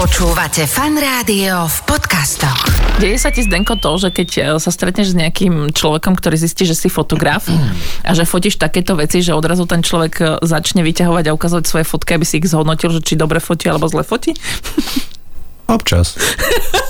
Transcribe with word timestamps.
Počúvate 0.00 0.64
fan 0.64 0.96
rádio 0.96 1.68
v 1.68 1.78
podcastoch. 1.84 2.56
Deje 3.04 3.20
sa 3.20 3.28
ti, 3.28 3.44
Zdenko, 3.44 3.76
to, 3.76 4.00
že 4.00 4.08
keď 4.08 4.28
e, 4.32 4.40
sa 4.56 4.72
stretneš 4.72 5.12
s 5.12 5.18
nejakým 5.20 5.76
človekom, 5.76 6.16
ktorý 6.16 6.40
zistí, 6.40 6.64
že 6.64 6.72
si 6.72 6.88
fotograf 6.88 7.44
a 8.00 8.16
že 8.16 8.24
fotíš 8.24 8.56
takéto 8.56 8.96
veci, 8.96 9.20
že 9.20 9.36
odrazu 9.36 9.68
ten 9.68 9.84
človek 9.84 10.14
e, 10.16 10.24
začne 10.40 10.80
vyťahovať 10.88 11.28
a 11.28 11.36
ukazovať 11.36 11.64
svoje 11.68 11.84
fotky, 11.84 12.16
aby 12.16 12.24
si 12.24 12.40
ich 12.40 12.48
zhodnotil, 12.48 12.96
že 12.96 13.04
či 13.04 13.12
dobre 13.12 13.44
fotí 13.44 13.68
alebo 13.68 13.92
zle 13.92 14.00
fotí? 14.00 14.32
Občas. 15.68 16.16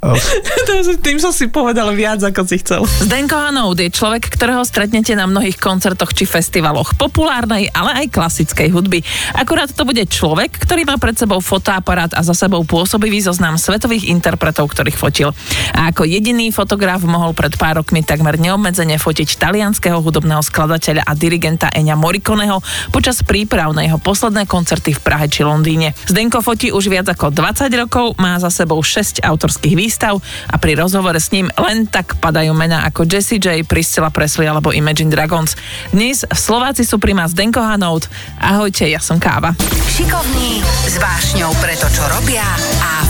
Tým 1.06 1.18
som 1.20 1.30
si 1.30 1.46
povedal 1.52 1.92
viac, 1.92 2.24
ako 2.24 2.42
si 2.48 2.58
chcel. 2.60 2.82
Zdenko 3.04 3.36
Hanoud 3.36 3.76
je 3.78 3.92
človek, 3.92 4.32
ktorého 4.32 4.64
stretnete 4.64 5.12
na 5.14 5.28
mnohých 5.28 5.60
koncertoch 5.60 6.16
či 6.16 6.24
festivaloch 6.24 6.96
populárnej, 6.96 7.68
ale 7.70 8.04
aj 8.04 8.14
klasickej 8.14 8.68
hudby. 8.72 9.04
Akurát 9.36 9.70
to 9.70 9.84
bude 9.84 10.02
človek, 10.08 10.56
ktorý 10.56 10.88
má 10.88 10.96
pred 10.96 11.14
sebou 11.14 11.38
fotoaparát 11.44 12.10
a 12.16 12.24
za 12.24 12.34
sebou 12.34 12.64
pôsobivý 12.64 13.20
zoznam 13.20 13.60
svetových 13.60 14.08
interpretov, 14.08 14.72
ktorých 14.72 14.98
fotil. 14.98 15.30
A 15.76 15.92
ako 15.92 16.08
jediný 16.08 16.48
fotograf 16.50 17.04
mohol 17.04 17.36
pred 17.36 17.54
pár 17.60 17.84
rokmi 17.84 18.02
takmer 18.02 18.40
neobmedzene 18.40 18.96
fotiť 18.96 19.36
talianského 19.36 20.00
hudobného 20.00 20.42
skladateľa 20.42 21.06
a 21.06 21.12
dirigenta 21.14 21.68
Eňa 21.70 21.94
Morikoneho 21.94 22.64
počas 22.90 23.20
príprav 23.22 23.76
na 23.76 23.86
jeho 23.86 24.00
posledné 24.00 24.48
koncerty 24.48 24.96
v 24.96 25.00
Prahe 25.04 25.26
či 25.28 25.44
Londýne. 25.44 25.92
Zdenko 26.08 26.40
fotí 26.40 26.72
už 26.72 26.88
viac 26.88 27.06
ako 27.12 27.30
20 27.30 27.68
rokov, 27.76 28.16
má 28.20 28.36
za 28.36 28.52
sebou 28.52 28.76
6 28.84 29.24
autorských 29.24 29.72
výstav 29.72 30.20
a 30.52 30.60
pri 30.60 30.76
rozhovore 30.76 31.16
s 31.16 31.32
ním 31.32 31.48
len 31.56 31.88
tak 31.88 32.20
padajú 32.20 32.52
mená 32.52 32.84
ako 32.84 33.08
Jessie 33.08 33.40
J, 33.40 33.64
Priscilla 33.64 34.12
Presley 34.12 34.44
alebo 34.44 34.76
Imagine 34.76 35.08
Dragons. 35.08 35.56
Dnes 35.90 36.28
Slováci 36.28 36.84
sú 36.84 37.00
pri 37.00 37.16
nás 37.16 37.32
Denko 37.32 37.64
Hanout. 37.64 38.12
Ahojte, 38.36 38.84
ja 38.84 39.00
som 39.00 39.16
Káva. 39.16 39.56
Šikovní, 39.88 40.60
s 40.84 41.00
vášňou 41.00 41.56
pre 41.64 41.72
to, 41.80 41.88
čo 41.88 42.04
robia 42.12 42.44
a 42.84 43.08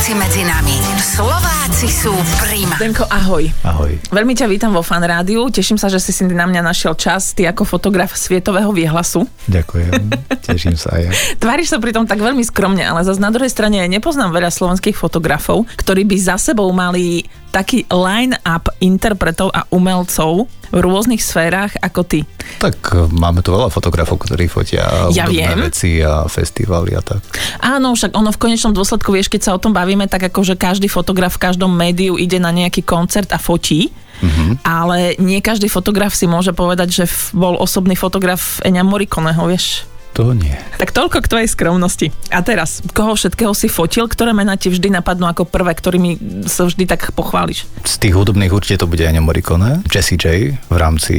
fungujúci 0.00 0.16
medzi 0.16 0.48
nami. 0.48 0.80
Slováci 0.96 1.84
sú 1.92 2.08
prima. 2.40 2.72
Denko, 2.80 3.04
ahoj. 3.04 3.44
Ahoj. 3.60 4.00
Veľmi 4.08 4.32
ťa 4.32 4.48
vítam 4.48 4.72
vo 4.72 4.80
Fan 4.80 5.04
Rádiu. 5.04 5.52
Teším 5.52 5.76
sa, 5.76 5.92
že 5.92 6.00
si 6.00 6.16
si 6.16 6.24
na 6.24 6.48
mňa 6.48 6.64
našiel 6.64 6.96
čas. 6.96 7.36
Ty 7.36 7.52
ako 7.52 7.68
fotograf 7.68 8.16
svietového 8.16 8.72
výhlasu. 8.72 9.28
Ďakujem. 9.52 9.92
Teším 10.48 10.80
sa 10.80 10.96
aj 10.96 11.02
ja. 11.04 11.12
Tváriš 11.36 11.76
sa 11.76 11.78
pritom 11.84 12.08
tak 12.08 12.16
veľmi 12.16 12.40
skromne, 12.40 12.80
ale 12.80 13.04
zase 13.04 13.20
na 13.20 13.28
druhej 13.28 13.52
strane 13.52 13.76
nepoznám 13.92 14.32
veľa 14.32 14.48
slovenských 14.48 14.96
fotografov, 14.96 15.68
ktorí 15.76 16.08
by 16.08 16.16
za 16.16 16.40
sebou 16.40 16.72
mali 16.72 17.28
taký 17.52 17.84
line-up 17.92 18.72
interpretov 18.80 19.52
a 19.52 19.68
umelcov 19.68 20.48
v 20.70 20.78
rôznych 20.78 21.18
sférach 21.18 21.74
ako 21.82 22.00
ty. 22.06 22.20
Tak 22.62 22.76
e, 22.94 23.10
máme 23.10 23.42
tu 23.42 23.50
veľa 23.50 23.68
fotografov, 23.70 24.22
ktorí 24.22 24.46
fotia 24.46 25.10
Ja 25.10 25.26
viem. 25.26 25.58
veci 25.58 25.98
a 26.02 26.26
festivaly 26.30 26.94
a 26.94 27.02
tak. 27.02 27.22
Áno, 27.62 27.94
však 27.94 28.14
ono 28.14 28.30
v 28.30 28.38
konečnom 28.38 28.74
dôsledku, 28.74 29.10
vieš, 29.10 29.30
keď 29.30 29.50
sa 29.50 29.54
o 29.54 29.62
tom 29.62 29.74
bavíme, 29.74 30.06
tak 30.06 30.30
ako, 30.30 30.46
že 30.46 30.54
každý 30.54 30.86
fotograf 30.86 31.36
v 31.36 31.50
každom 31.50 31.70
médiu 31.70 32.14
ide 32.16 32.38
na 32.38 32.54
nejaký 32.54 32.86
koncert 32.86 33.30
a 33.34 33.38
fotí, 33.42 33.90
mm-hmm. 34.22 34.62
ale 34.62 35.18
nie 35.18 35.42
každý 35.42 35.66
fotograf 35.66 36.14
si 36.14 36.30
môže 36.30 36.54
povedať, 36.54 37.02
že 37.02 37.04
bol 37.34 37.58
osobný 37.58 37.98
fotograf 37.98 38.62
Eňa 38.62 38.86
Morikoneho, 38.86 39.42
vieš. 39.50 39.90
To 40.18 40.34
nie. 40.34 40.52
Tak 40.76 40.90
toľko 40.90 41.22
k 41.22 41.30
tvojej 41.30 41.48
skromnosti. 41.48 42.06
A 42.34 42.42
teraz, 42.42 42.82
koho 42.90 43.14
všetkého 43.14 43.54
si 43.54 43.70
fotil, 43.70 44.10
ktoré 44.10 44.34
mená 44.34 44.58
ti 44.58 44.66
vždy 44.66 44.90
napadnú 44.90 45.30
ako 45.30 45.46
prvé, 45.46 45.70
ktorými 45.72 46.44
sa 46.50 46.66
vždy 46.66 46.84
tak 46.90 47.14
pochváliš? 47.14 47.64
Z 47.86 47.94
tých 48.02 48.18
hudobných 48.18 48.50
určite 48.50 48.82
to 48.82 48.90
bude 48.90 49.06
Ennio 49.06 49.22
Morricone, 49.22 49.86
Jessie 49.86 50.18
J 50.18 50.58
v 50.58 50.76
rámci 50.76 51.14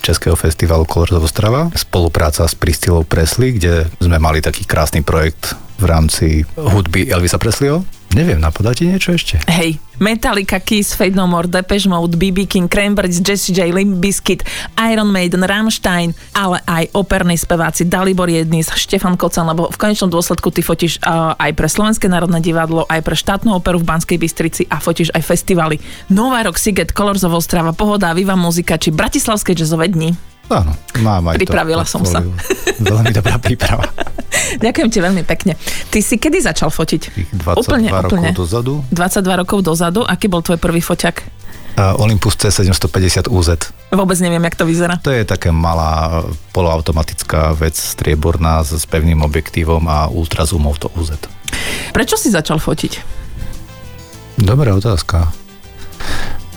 Českého 0.00 0.34
festivalu 0.40 0.88
Colors 0.88 1.12
of 1.12 1.28
Ostrava, 1.28 1.68
spolupráca 1.76 2.48
s 2.48 2.56
Priscillou 2.56 3.04
Presley, 3.04 3.60
kde 3.60 3.92
sme 4.00 4.16
mali 4.16 4.40
taký 4.40 4.64
krásny 4.64 5.04
projekt 5.04 5.52
v 5.76 5.84
rámci 5.84 6.26
hudby 6.56 7.12
Elvisa 7.12 7.36
Presleyho. 7.36 7.84
Neviem, 8.10 8.42
napadá 8.42 8.74
ti 8.74 8.90
niečo 8.90 9.14
ešte? 9.14 9.38
Hej, 9.46 9.78
Metallica, 10.00 10.56
Kiss, 10.56 10.96
Fade 10.96 11.12
No 11.12 11.28
More, 11.28 11.44
Depeche 11.44 11.84
Mode, 11.86 12.16
BB 12.16 12.48
King, 12.48 12.66
Cranberries, 12.72 13.20
Jessie 13.20 13.52
J, 13.52 13.68
Limp 13.68 14.00
Bizkit, 14.00 14.40
Iron 14.80 15.12
Maiden, 15.12 15.44
Rammstein, 15.44 16.16
ale 16.32 16.64
aj 16.64 16.88
operní 16.96 17.36
speváci 17.36 17.84
Dalibor 17.84 18.32
Jednis, 18.32 18.72
Štefan 18.72 19.20
Kocan, 19.20 19.44
lebo 19.44 19.68
v 19.68 19.76
konečnom 19.76 20.08
dôsledku 20.08 20.48
ty 20.48 20.64
fotíš 20.64 20.96
uh, 21.04 21.36
aj 21.36 21.52
pre 21.52 21.68
Slovenské 21.68 22.08
národné 22.08 22.40
divadlo, 22.40 22.88
aj 22.88 23.04
pre 23.04 23.12
štátnu 23.12 23.52
operu 23.52 23.76
v 23.76 23.88
Banskej 23.92 24.16
Bystrici 24.16 24.62
a 24.72 24.80
fotíš 24.80 25.12
aj 25.12 25.20
festivaly. 25.20 25.76
Nová 26.08 26.40
rok, 26.48 26.56
Siget, 26.56 26.96
Colors 26.96 27.20
of 27.20 27.36
Ostrava, 27.36 27.76
Pohoda, 27.76 28.16
Viva 28.16 28.40
Muzika 28.40 28.80
či 28.80 28.88
Bratislavské 28.88 29.52
jazzové 29.52 29.92
dni. 29.92 30.29
Áno, 30.50 30.74
mám 31.06 31.30
aj 31.30 31.38
Pripravila 31.38 31.86
to 31.86 31.94
som 31.94 32.02
sa. 32.02 32.26
Veľmi 32.82 33.14
dobrá 33.14 33.38
príprava. 33.38 33.86
Ďakujem 34.64 34.88
ti 34.90 34.98
veľmi 34.98 35.22
pekne. 35.22 35.54
Ty 35.94 35.98
si 36.02 36.18
kedy 36.18 36.42
začal 36.42 36.74
fotiť? 36.74 37.02
Tých 37.14 37.30
22 37.38 37.62
Úplne, 37.62 37.88
rokov 37.94 38.18
úplne. 38.18 38.30
dozadu. 38.34 38.72
22 38.90 39.42
rokov 39.46 39.58
dozadu. 39.62 40.00
Aký 40.02 40.26
bol 40.26 40.42
tvoj 40.42 40.58
prvý 40.58 40.82
foťak? 40.82 41.22
Olympus 41.80 42.36
C750 42.36 43.30
UZ. 43.32 43.72
Vôbec 43.88 44.18
neviem, 44.20 44.42
jak 44.44 44.58
to 44.58 44.68
vyzerá. 44.68 45.00
To 45.00 45.14
je 45.14 45.24
taká 45.24 45.48
malá 45.48 46.26
poloautomatická 46.52 47.56
vec, 47.56 47.78
strieborná 47.78 48.60
s, 48.60 48.84
pevným 48.84 49.24
objektívom 49.24 49.80
a 49.88 50.10
ultrazoomov 50.12 50.76
to 50.76 50.92
UZ. 50.98 51.16
Prečo 51.94 52.20
si 52.20 52.28
začal 52.28 52.60
fotiť? 52.60 53.00
Dobrá 54.44 54.76
otázka. 54.76 55.32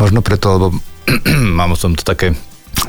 Možno 0.01 0.19
preto, 0.19 0.47
lebo 0.59 0.67
mám 1.61 1.77
som 1.79 1.95
to 1.95 2.03
také 2.03 2.35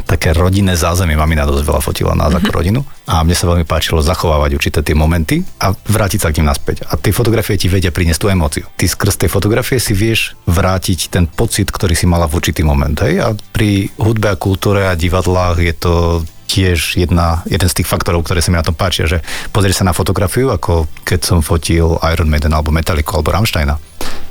také 0.02 0.34
rodinné 0.34 0.74
zázemie. 0.74 1.14
Mamina 1.14 1.46
dosť 1.46 1.62
veľa 1.62 1.82
fotila 1.84 2.12
nás 2.18 2.34
Mhm. 2.34 2.38
ako 2.42 2.50
rodinu 2.50 2.80
a 3.06 3.22
mne 3.22 3.36
sa 3.38 3.46
veľmi 3.46 3.62
páčilo 3.62 4.02
zachovávať 4.02 4.50
určité 4.58 4.82
tie 4.82 4.98
momenty 4.98 5.46
a 5.62 5.70
vrátiť 5.70 6.20
sa 6.24 6.34
k 6.34 6.42
ním 6.42 6.50
naspäť. 6.50 6.82
A 6.90 6.98
tie 6.98 7.14
fotografie 7.14 7.54
ti 7.54 7.70
vedia 7.70 7.94
priniesť 7.94 8.20
tú 8.20 8.28
emóciu. 8.32 8.64
Ty 8.74 8.84
skrz 8.90 9.14
tej 9.20 9.30
fotografie 9.30 9.78
si 9.78 9.94
vieš 9.94 10.34
vrátiť 10.50 11.14
ten 11.14 11.30
pocit, 11.30 11.70
ktorý 11.70 11.94
si 11.94 12.10
mala 12.10 12.26
v 12.26 12.42
určitý 12.42 12.66
moment. 12.66 12.98
Hej? 12.98 13.22
A 13.22 13.28
pri 13.54 13.92
hudbe 14.00 14.34
a 14.34 14.40
kultúre 14.40 14.88
a 14.90 14.98
divadlách 14.98 15.62
je 15.62 15.74
to 15.78 15.94
tiež 16.44 16.94
jedna, 17.00 17.42
jeden 17.50 17.66
z 17.66 17.82
tých 17.82 17.90
faktorov, 17.90 18.22
ktoré 18.22 18.38
sa 18.38 18.52
mi 18.54 18.60
na 18.60 18.66
tom 18.66 18.78
páčia, 18.78 19.10
že 19.10 19.24
pozrieš 19.50 19.82
sa 19.82 19.88
na 19.88 19.96
fotografiu, 19.96 20.54
ako 20.54 20.86
keď 21.02 21.20
som 21.26 21.38
fotil 21.42 21.98
Iron 22.14 22.30
Maiden 22.30 22.54
alebo 22.54 22.70
Metallica 22.70 23.16
alebo 23.16 23.34
Rammsteina 23.34 23.74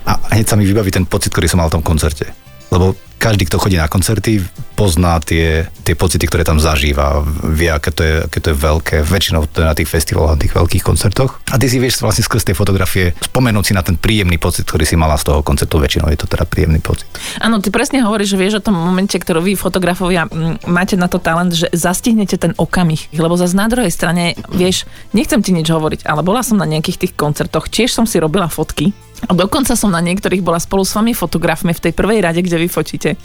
a 0.04 0.20
hneď 0.36 0.46
sa 0.48 0.56
mi 0.60 0.68
vybaví 0.68 0.92
ten 0.92 1.08
pocit, 1.08 1.32
ktorý 1.32 1.48
som 1.48 1.60
mal 1.64 1.72
v 1.72 1.80
tom 1.80 1.84
koncerte. 1.84 2.32
Lebo 2.72 2.96
každý, 3.24 3.48
kto 3.48 3.56
chodí 3.56 3.80
na 3.80 3.88
koncerty, 3.88 4.44
pozná 4.76 5.16
tie, 5.24 5.72
tie 5.88 5.96
pocity, 5.96 6.28
ktoré 6.28 6.44
tam 6.44 6.60
zažíva, 6.60 7.24
vie, 7.56 7.72
aké 7.72 7.96
to, 7.96 8.04
je, 8.04 8.16
aké 8.28 8.44
to 8.44 8.52
je 8.52 8.58
veľké. 8.60 8.96
Väčšinou 9.08 9.48
to 9.48 9.64
je 9.64 9.68
na 9.72 9.72
tých 9.72 9.88
festivaloch, 9.88 10.36
na 10.36 10.42
tých 10.44 10.52
veľkých 10.52 10.84
koncertoch. 10.84 11.40
A 11.48 11.56
ty 11.56 11.72
si 11.72 11.80
vieš 11.80 12.04
vlastne 12.04 12.28
skrz 12.28 12.52
tej 12.52 12.60
fotografie 12.60 13.16
spomenúť 13.24 13.64
si 13.64 13.72
na 13.72 13.80
ten 13.80 13.96
príjemný 13.96 14.36
pocit, 14.36 14.68
ktorý 14.68 14.84
si 14.84 15.00
mala 15.00 15.16
z 15.16 15.32
toho 15.32 15.40
koncertu. 15.40 15.80
Väčšinou 15.80 16.12
je 16.12 16.20
to 16.20 16.28
teda 16.28 16.44
príjemný 16.44 16.84
pocit. 16.84 17.08
Áno, 17.40 17.64
ty 17.64 17.72
presne 17.72 18.04
hovoríš, 18.04 18.36
že 18.36 18.42
vieš 18.44 18.60
o 18.60 18.66
tom 18.68 18.76
momente, 18.76 19.16
ktorý 19.16 19.40
vy 19.40 19.54
fotografovia 19.56 20.28
máte 20.68 21.00
na 21.00 21.08
to 21.08 21.16
talent, 21.24 21.56
že 21.56 21.72
zastihnete 21.72 22.36
ten 22.36 22.52
okamih. 22.60 23.08
Lebo 23.16 23.40
zase 23.40 23.56
na 23.56 23.72
druhej 23.72 23.94
strane, 23.94 24.36
vieš, 24.52 24.84
nechcem 25.16 25.40
ti 25.40 25.56
nič 25.56 25.72
hovoriť, 25.72 26.04
ale 26.04 26.28
bola 26.28 26.44
som 26.44 26.60
na 26.60 26.68
nejakých 26.68 27.08
tých 27.08 27.14
koncertoch, 27.16 27.72
tiež 27.72 27.96
som 27.96 28.04
si 28.04 28.20
robila 28.20 28.52
fotky. 28.52 28.92
A 29.28 29.32
dokonca 29.32 29.74
som 29.78 29.92
na 29.94 30.04
niektorých 30.04 30.44
bola 30.44 30.60
spolu 30.60 30.84
s 30.84 30.96
vami 30.96 31.16
fotografmi 31.16 31.72
v 31.72 31.84
tej 31.90 31.94
prvej 31.96 32.20
rade, 32.24 32.42
kde 32.44 32.58
vy 32.60 32.68
fotíte. 32.68 33.16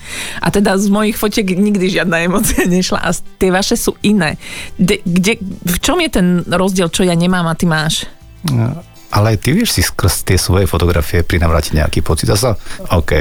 A 0.43 0.49
teda 0.49 0.79
z 0.79 0.89
mojich 0.91 1.19
fotiek 1.19 1.47
nikdy 1.47 2.01
žiadna 2.01 2.25
emócia 2.25 2.65
nešla 2.71 3.03
a 3.03 3.11
tie 3.13 3.51
vaše 3.51 3.75
sú 3.75 3.99
iné. 4.07 4.39
De, 4.79 5.03
kde, 5.03 5.43
v 5.43 5.79
čom 5.83 5.99
je 5.99 6.11
ten 6.11 6.27
rozdiel, 6.47 6.91
čo 6.93 7.03
ja 7.03 7.15
nemám 7.19 7.47
a 7.51 7.59
ty 7.59 7.67
máš? 7.67 8.07
No, 8.47 8.79
Ale 9.11 9.41
ty 9.41 9.57
vieš 9.57 9.75
si 9.79 9.83
skrz 9.83 10.29
tie 10.29 10.39
svoje 10.39 10.69
fotografie 10.69 11.25
prinavrátiť 11.25 11.81
nejaký 11.81 12.01
pocit. 12.05 12.29
Zasa, 12.29 12.55
OK, 12.93 13.13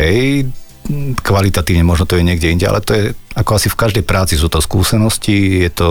kvalitatívne 1.20 1.84
možno 1.84 2.08
to 2.08 2.16
je 2.16 2.28
niekde 2.28 2.52
inde, 2.52 2.66
ale 2.68 2.80
to 2.80 2.92
je 2.96 3.04
ako 3.36 3.60
asi 3.60 3.68
v 3.70 3.80
každej 3.80 4.04
práci 4.08 4.34
sú 4.40 4.48
to 4.50 4.64
skúsenosti, 4.64 5.62
je 5.68 5.72
to 5.72 5.90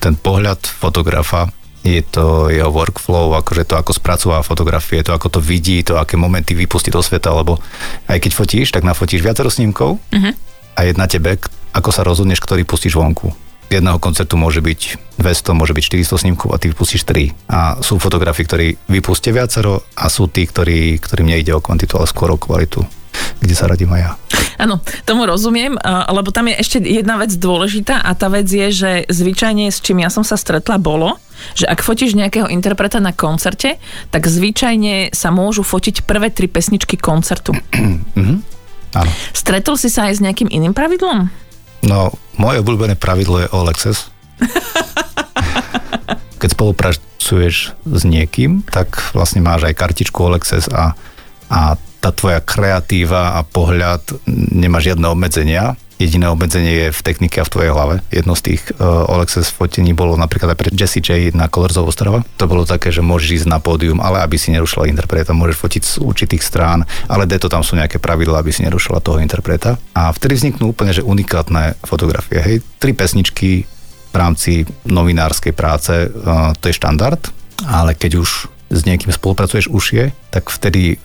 ten 0.00 0.16
pohľad 0.16 0.60
fotografa, 0.64 1.50
je 1.80 2.00
to 2.04 2.52
jeho 2.52 2.68
workflow, 2.68 3.32
akože 3.40 3.64
to, 3.64 3.74
ako 3.74 3.96
spracová 3.96 4.44
fotografie, 4.44 5.00
to, 5.00 5.16
ako 5.16 5.32
to 5.32 5.40
vidí, 5.40 5.80
to, 5.80 5.96
aké 5.96 6.20
momenty 6.20 6.52
vypustí 6.52 6.92
do 6.92 7.00
sveta, 7.00 7.32
lebo 7.32 7.56
aj 8.04 8.20
keď 8.20 8.32
fotíš, 8.36 8.68
tak 8.70 8.84
nafotíš 8.84 9.24
viacero 9.24 9.48
snímkov 9.48 9.96
Mhm. 10.12 10.30
a 10.76 10.80
je 10.84 10.92
na 10.96 11.08
tebe, 11.08 11.40
ako 11.72 11.90
sa 11.92 12.04
rozhodneš, 12.04 12.40
ktorý 12.44 12.68
pustíš 12.68 12.98
vonku. 12.98 13.32
Jedného 13.70 14.02
koncertu 14.02 14.34
môže 14.34 14.58
byť 14.58 14.80
200, 15.16 15.54
môže 15.54 15.70
byť 15.70 15.84
400 16.10 16.18
snímkov 16.18 16.50
a 16.50 16.58
ty 16.58 16.66
vypustíš 16.74 17.06
3. 17.06 17.30
A 17.46 17.78
sú 17.78 18.02
fotografii, 18.02 18.42
ktorí 18.42 18.66
vypustia 18.90 19.30
viacero 19.30 19.86
a 19.94 20.10
sú 20.10 20.26
tí, 20.26 20.42
ktorí, 20.42 20.98
ktorým 20.98 21.30
nejde 21.30 21.54
o 21.54 21.62
kvantitu, 21.62 21.94
ale 21.94 22.10
skôr 22.10 22.34
o 22.34 22.36
kvalitu, 22.36 22.82
kde 23.38 23.54
sa 23.54 23.70
radím 23.70 23.94
aj 23.94 24.00
ja. 24.02 24.12
Áno, 24.60 24.82
tomu 25.06 25.22
rozumiem, 25.24 25.78
lebo 26.10 26.34
tam 26.34 26.50
je 26.50 26.58
ešte 26.58 26.76
jedna 26.82 27.16
vec 27.16 27.30
dôležitá 27.32 28.02
a 28.02 28.10
tá 28.18 28.26
vec 28.26 28.50
je, 28.50 28.74
že 28.74 28.90
zvyčajne 29.06 29.70
s 29.70 29.78
čím 29.80 30.02
ja 30.02 30.10
som 30.10 30.26
sa 30.26 30.34
stretla 30.34 30.76
bolo, 30.76 31.16
že 31.54 31.68
ak 31.68 31.84
fotíš 31.84 32.16
nejakého 32.16 32.48
interpreta 32.48 32.98
na 32.98 33.12
koncerte, 33.14 33.76
tak 34.10 34.22
zvyčajne 34.26 35.12
sa 35.14 35.28
môžu 35.30 35.62
fotiť 35.62 36.04
prvé 36.04 36.32
tri 36.32 36.46
pesničky 36.46 36.96
koncertu. 37.00 37.56
Mhm. 38.10 38.42
Áno. 38.90 39.10
Stretol 39.30 39.78
si 39.78 39.86
sa 39.86 40.10
aj 40.10 40.18
s 40.18 40.24
nejakým 40.24 40.50
iným 40.50 40.74
pravidlom? 40.74 41.30
No, 41.86 42.10
moje 42.34 42.58
obľúbené 42.58 42.98
pravidlo 42.98 43.46
je 43.46 43.48
All 43.54 43.70
Access. 43.70 44.10
keď 46.40 46.48
spolupracuješ 46.56 47.54
s 47.76 48.02
niekým, 48.02 48.66
tak 48.66 48.98
vlastne 49.14 49.44
máš 49.44 49.68
aj 49.70 49.78
kartičku 49.78 50.18
All 50.18 50.34
a, 50.34 50.96
a 51.52 51.60
tá 52.00 52.10
tvoja 52.16 52.40
kreatíva 52.40 53.36
a 53.36 53.44
pohľad 53.44 54.24
nemá 54.26 54.80
žiadne 54.80 55.04
obmedzenia. 55.06 55.76
Jediné 56.00 56.32
obmedzenie 56.32 56.88
je 56.88 56.96
v 56.96 57.04
technike 57.04 57.36
a 57.36 57.44
v 57.44 57.52
tvojej 57.52 57.72
hlave. 57.76 58.00
Jedno 58.08 58.32
z 58.32 58.42
tých 58.48 58.72
uh, 58.80 59.04
Olexes 59.12 59.52
fotení 59.52 59.92
bolo 59.92 60.16
napríklad 60.16 60.56
aj 60.56 60.58
pre 60.58 60.72
Jessie 60.72 61.04
J 61.04 61.36
na 61.36 61.44
Colors 61.52 61.76
of 61.76 61.92
Ostrava. 61.92 62.24
To 62.40 62.48
bolo 62.48 62.64
také, 62.64 62.88
že 62.88 63.04
môžeš 63.04 63.44
ísť 63.44 63.52
na 63.52 63.60
pódium, 63.60 64.00
ale 64.00 64.24
aby 64.24 64.40
si 64.40 64.48
nerušila 64.48 64.88
interpreta, 64.88 65.36
môžeš 65.36 65.60
fotiť 65.60 65.82
z 65.84 65.94
určitých 66.00 66.40
strán, 66.40 66.88
ale 67.04 67.28
deto 67.28 67.52
tam 67.52 67.60
sú 67.60 67.76
nejaké 67.76 68.00
pravidlá, 68.00 68.40
aby 68.40 68.48
si 68.48 68.64
nerušila 68.64 69.04
toho 69.04 69.20
interpreta. 69.20 69.76
A 69.92 70.08
vtedy 70.08 70.40
vzniknú 70.40 70.72
úplne 70.72 70.96
že 70.96 71.04
unikátne 71.04 71.76
fotografie. 71.84 72.40
Hej, 72.40 72.56
tri 72.80 72.96
pesničky 72.96 73.68
v 74.10 74.14
rámci 74.16 74.64
novinárskej 74.88 75.52
práce, 75.52 75.92
uh, 76.08 76.56
to 76.56 76.72
je 76.72 76.80
štandard, 76.80 77.20
ale 77.68 77.92
keď 77.92 78.24
už 78.24 78.48
s 78.70 78.86
niekým 78.86 79.10
spolupracuješ 79.10 79.66
užšie, 79.66 80.14
tak 80.30 80.46
vtedy 80.46 81.02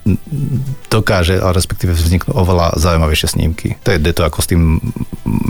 dokáže, 0.94 1.42
ale 1.42 1.58
respektíve 1.58 1.98
vzniknú 1.98 2.38
oveľa 2.38 2.78
zaujímavejšie 2.78 3.28
snímky. 3.34 3.82
To 3.82 3.90
je 3.90 4.14
to 4.14 4.22
ako 4.22 4.40
s 4.46 4.50
tým 4.54 4.78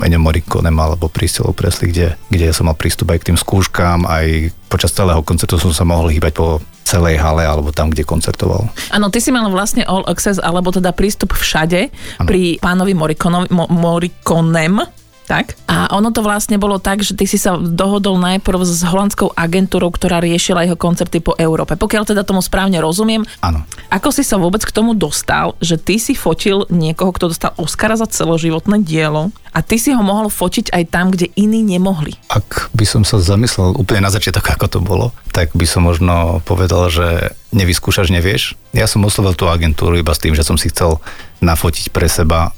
Ennio 0.00 0.16
Morriconem 0.16 0.72
alebo 0.72 1.12
Priscillou 1.12 1.52
Presley, 1.52 1.92
kde, 1.92 2.16
kde 2.32 2.56
som 2.56 2.72
mal 2.72 2.74
prístup 2.74 3.12
aj 3.12 3.20
k 3.20 3.28
tým 3.32 3.38
skúškám, 3.38 4.08
aj 4.08 4.48
počas 4.72 4.96
celého 4.96 5.20
koncertu 5.20 5.60
som 5.60 5.76
sa 5.76 5.84
mohol 5.84 6.08
hýbať 6.08 6.32
po 6.32 6.64
celej 6.88 7.20
hale 7.20 7.44
alebo 7.44 7.74
tam, 7.74 7.92
kde 7.92 8.06
koncertoval. 8.06 8.70
Áno, 8.94 9.12
ty 9.12 9.20
si 9.20 9.34
mal 9.34 9.44
vlastne 9.52 9.84
all 9.84 10.06
access 10.08 10.40
alebo 10.40 10.72
teda 10.72 10.96
prístup 10.96 11.36
všade 11.36 11.92
ano. 12.22 12.28
pri 12.30 12.56
pánovi 12.62 12.96
Morriconem, 12.96 13.44
Morriconem 13.52 14.80
tak? 15.26 15.58
A 15.66 15.90
ono 15.92 16.14
to 16.14 16.22
vlastne 16.22 16.56
bolo 16.56 16.78
tak, 16.78 17.02
že 17.02 17.18
ty 17.18 17.26
si 17.26 17.36
sa 17.36 17.58
dohodol 17.58 18.16
najprv 18.22 18.62
s 18.62 18.86
holandskou 18.86 19.34
agentúrou, 19.34 19.90
ktorá 19.90 20.22
riešila 20.22 20.62
jeho 20.62 20.78
koncerty 20.78 21.18
po 21.18 21.34
Európe. 21.36 21.74
Pokiaľ 21.74 22.06
teda 22.06 22.22
tomu 22.22 22.40
správne 22.40 22.78
rozumiem. 22.78 23.26
Áno. 23.42 23.66
Ako 23.90 24.14
si 24.14 24.22
sa 24.22 24.38
vôbec 24.38 24.62
k 24.62 24.70
tomu 24.70 24.94
dostal, 24.94 25.58
že 25.58 25.76
ty 25.76 25.98
si 25.98 26.14
fotil 26.14 26.64
niekoho, 26.70 27.10
kto 27.10 27.34
dostal 27.34 27.52
Oscara 27.58 27.98
za 27.98 28.06
celoživotné 28.06 28.86
dielo 28.86 29.34
a 29.50 29.64
ty 29.64 29.80
si 29.80 29.90
ho 29.90 30.02
mohol 30.04 30.30
fotiť 30.30 30.70
aj 30.70 30.84
tam, 30.92 31.10
kde 31.10 31.32
iní 31.34 31.66
nemohli? 31.66 32.14
Ak 32.30 32.70
by 32.76 32.84
som 32.86 33.02
sa 33.02 33.18
zamyslel 33.18 33.74
úplne 33.74 34.04
na 34.04 34.12
začiatok, 34.12 34.54
ako 34.54 34.66
to 34.68 34.78
bolo, 34.84 35.06
tak 35.32 35.50
by 35.56 35.64
som 35.64 35.88
možno 35.88 36.44
povedal, 36.44 36.92
že 36.92 37.34
nevyskúšaš, 37.56 38.12
nevieš. 38.12 38.52
Ja 38.76 38.84
som 38.84 39.00
oslovil 39.08 39.32
tú 39.32 39.48
agentúru 39.48 39.96
iba 39.96 40.12
s 40.12 40.20
tým, 40.20 40.36
že 40.36 40.44
som 40.44 40.60
si 40.60 40.68
chcel 40.68 41.00
nafotiť 41.40 41.88
pre 41.88 42.04
seba 42.04 42.52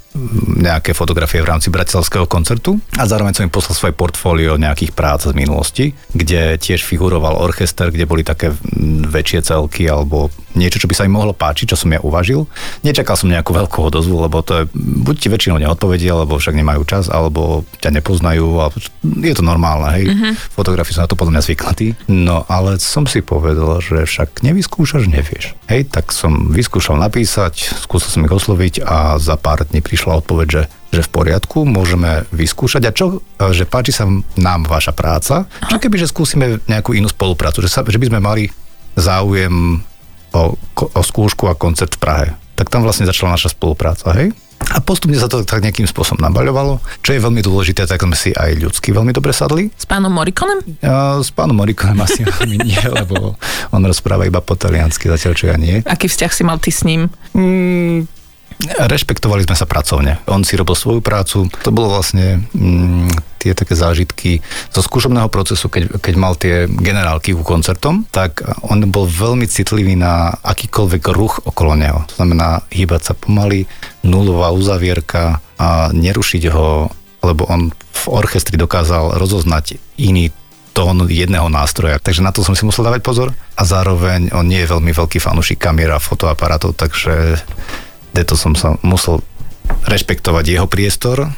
nejaké 0.59 0.97
fotografie 0.97 1.45
v 1.45 1.51
rámci 1.53 1.69
bratislavského 1.69 2.27
koncertu 2.27 2.81
a 2.97 3.05
zároveň 3.07 3.37
som 3.37 3.47
im 3.47 3.53
poslal 3.53 3.77
svoje 3.77 3.95
portfólio 3.95 4.59
nejakých 4.59 4.97
prác 4.97 5.29
z 5.29 5.37
minulosti, 5.37 5.95
kde 6.17 6.59
tiež 6.59 6.83
figuroval 6.83 7.39
orchester, 7.39 7.93
kde 7.93 8.09
boli 8.09 8.27
také 8.27 8.51
väčšie 9.09 9.45
celky 9.45 9.87
alebo 9.87 10.33
niečo, 10.59 10.83
čo 10.83 10.91
by 10.91 10.95
sa 10.99 11.07
im 11.07 11.15
mohlo 11.15 11.31
páčiť, 11.31 11.71
čo 11.71 11.79
som 11.79 11.95
ja 11.95 12.03
uvažil. 12.03 12.51
Nečakal 12.83 13.15
som 13.15 13.31
nejakú 13.31 13.55
veľkú 13.55 13.79
odozvu, 13.79 14.19
lebo 14.27 14.43
to 14.43 14.65
je, 14.65 14.65
buď 14.75 15.15
ti 15.15 15.29
väčšinou 15.31 15.63
neodpovedia, 15.63 16.19
alebo 16.19 16.35
však 16.41 16.59
nemajú 16.59 16.83
čas, 16.83 17.07
alebo 17.07 17.63
ťa 17.79 17.95
nepoznajú, 17.95 18.59
alebo 18.59 18.77
je 19.23 19.35
to 19.39 19.45
normálne, 19.47 19.87
hej. 19.95 20.05
Uh-huh. 20.11 20.35
Fotografii 20.59 20.99
sú 20.99 21.01
na 21.05 21.07
to 21.07 21.15
podľa 21.15 21.39
mňa 21.39 21.47
zvyknatí. 21.47 21.89
No 22.11 22.43
ale 22.51 22.83
som 22.83 23.07
si 23.07 23.23
povedal, 23.23 23.79
že 23.79 24.03
však 24.03 24.43
nevyskúšaš, 24.43 25.07
nevieš. 25.07 25.55
Hej, 25.71 25.95
tak 25.95 26.11
som 26.11 26.51
vyskúšal 26.51 26.99
napísať, 26.99 27.71
skúsil 27.87 28.11
som 28.11 28.27
ich 28.27 28.35
osloviť 28.35 28.83
a 28.83 29.21
za 29.23 29.39
pár 29.39 29.63
dní 29.63 29.79
prišla 30.09 30.25
odpoveď, 30.25 30.49
že 30.49 30.63
že 30.89 31.05
v 31.05 31.21
poriadku, 31.21 31.69
môžeme 31.69 32.25
vyskúšať 32.33 32.83
a 32.89 32.97
čo, 32.97 33.21
že 33.53 33.69
páči 33.69 33.93
sa 33.93 34.09
nám 34.41 34.65
vaša 34.65 34.97
práca, 34.97 35.45
čo 35.69 35.77
keby, 35.77 36.01
že 36.01 36.09
skúsime 36.09 36.65
nejakú 36.65 36.97
inú 36.97 37.13
spoluprácu, 37.13 37.61
že, 37.61 37.69
sa, 37.69 37.85
že 37.85 38.01
by 38.01 38.09
sme 38.09 38.25
mali 38.25 38.49
záujem 38.97 39.85
o, 40.33 40.57
o 40.81 41.03
skúšku 41.05 41.45
a 41.45 41.53
koncert 41.53 41.93
v 41.93 42.01
Prahe. 42.01 42.29
Tak 42.57 42.73
tam 42.73 42.89
vlastne 42.89 43.05
začala 43.05 43.37
naša 43.37 43.53
spolupráca, 43.53 44.17
hej? 44.17 44.33
A 44.73 44.81
postupne 44.81 45.21
sa 45.21 45.29
to 45.29 45.45
tak 45.45 45.61
nejakým 45.61 45.85
spôsobom 45.85 46.25
nabaľovalo. 46.25 46.81
Čo 47.05 47.13
je 47.13 47.21
veľmi 47.21 47.45
dôležité, 47.45 47.85
tak 47.85 48.01
sme 48.01 48.17
si 48.17 48.33
aj 48.33 48.57
ľudsky 48.57 48.89
veľmi 48.89 49.13
dobre 49.13 49.37
sadli. 49.37 49.69
S 49.77 49.85
pánom 49.85 50.09
Morikonem? 50.09 50.65
Ja, 50.81 51.21
s 51.21 51.29
pánom 51.29 51.53
Morikonem 51.53 52.01
asi 52.01 52.25
nie, 52.49 52.81
lebo 52.81 53.37
on 53.77 53.83
rozpráva 53.85 54.25
iba 54.25 54.41
po 54.41 54.57
taliansky, 54.57 55.13
zatiaľ 55.13 55.33
čo 55.37 55.53
ja 55.53 55.61
nie. 55.61 55.85
Aký 55.85 56.09
vzťah 56.09 56.33
si 56.33 56.43
mal 56.49 56.57
ty 56.57 56.73
s 56.73 56.81
ním? 56.89 57.13
Mm, 57.37 58.09
Rešpektovali 58.59 59.47
sme 59.47 59.55
sa 59.55 59.71
pracovne. 59.71 60.19
On 60.27 60.43
si 60.43 60.59
robil 60.59 60.75
svoju 60.75 60.99
prácu. 60.99 61.47
To 61.63 61.71
bolo 61.71 61.95
vlastne 61.95 62.43
mm, 62.51 63.39
tie 63.39 63.55
také 63.55 63.79
zážitky 63.79 64.43
zo 64.75 64.83
skúšobného 64.83 65.31
procesu, 65.31 65.71
keď, 65.71 66.03
keď 66.03 66.15
mal 66.19 66.35
tie 66.35 66.67
generálky 66.67 67.39
ku 67.39 67.47
koncertom, 67.47 68.03
tak 68.11 68.43
on 68.67 68.83
bol 68.91 69.07
veľmi 69.07 69.47
citlivý 69.47 69.95
na 69.95 70.35
akýkoľvek 70.43 71.03
ruch 71.15 71.47
okolo 71.47 71.79
neho. 71.79 72.03
To 72.11 72.15
znamená 72.19 72.67
hýbať 72.75 73.03
sa 73.07 73.15
pomaly, 73.15 73.71
nulová 74.03 74.51
uzavierka 74.51 75.39
a 75.55 75.95
nerušiť 75.95 76.51
ho, 76.51 76.91
lebo 77.23 77.47
on 77.47 77.71
v 77.71 78.05
orchestri 78.11 78.59
dokázal 78.59 79.23
rozoznať 79.23 79.79
iný 80.03 80.35
tón 80.75 81.11
jedného 81.11 81.51
nástroja. 81.51 81.99
Takže 81.99 82.23
na 82.23 82.31
to 82.31 82.47
som 82.47 82.55
si 82.55 82.63
musel 82.63 82.87
dávať 82.87 83.03
pozor. 83.03 83.29
A 83.59 83.63
zároveň 83.67 84.31
on 84.31 84.47
nie 84.47 84.63
je 84.63 84.71
veľmi 84.71 84.95
veľký 84.95 85.19
fanúšik 85.19 85.59
kamiera, 85.59 85.99
fotoaparátov, 85.99 86.79
takže 86.79 87.39
to 88.13 88.35
som 88.37 88.53
sa 88.57 88.77
musel 88.85 89.21
rešpektovať 89.89 90.45
jeho 90.49 90.67
priestor, 90.67 91.29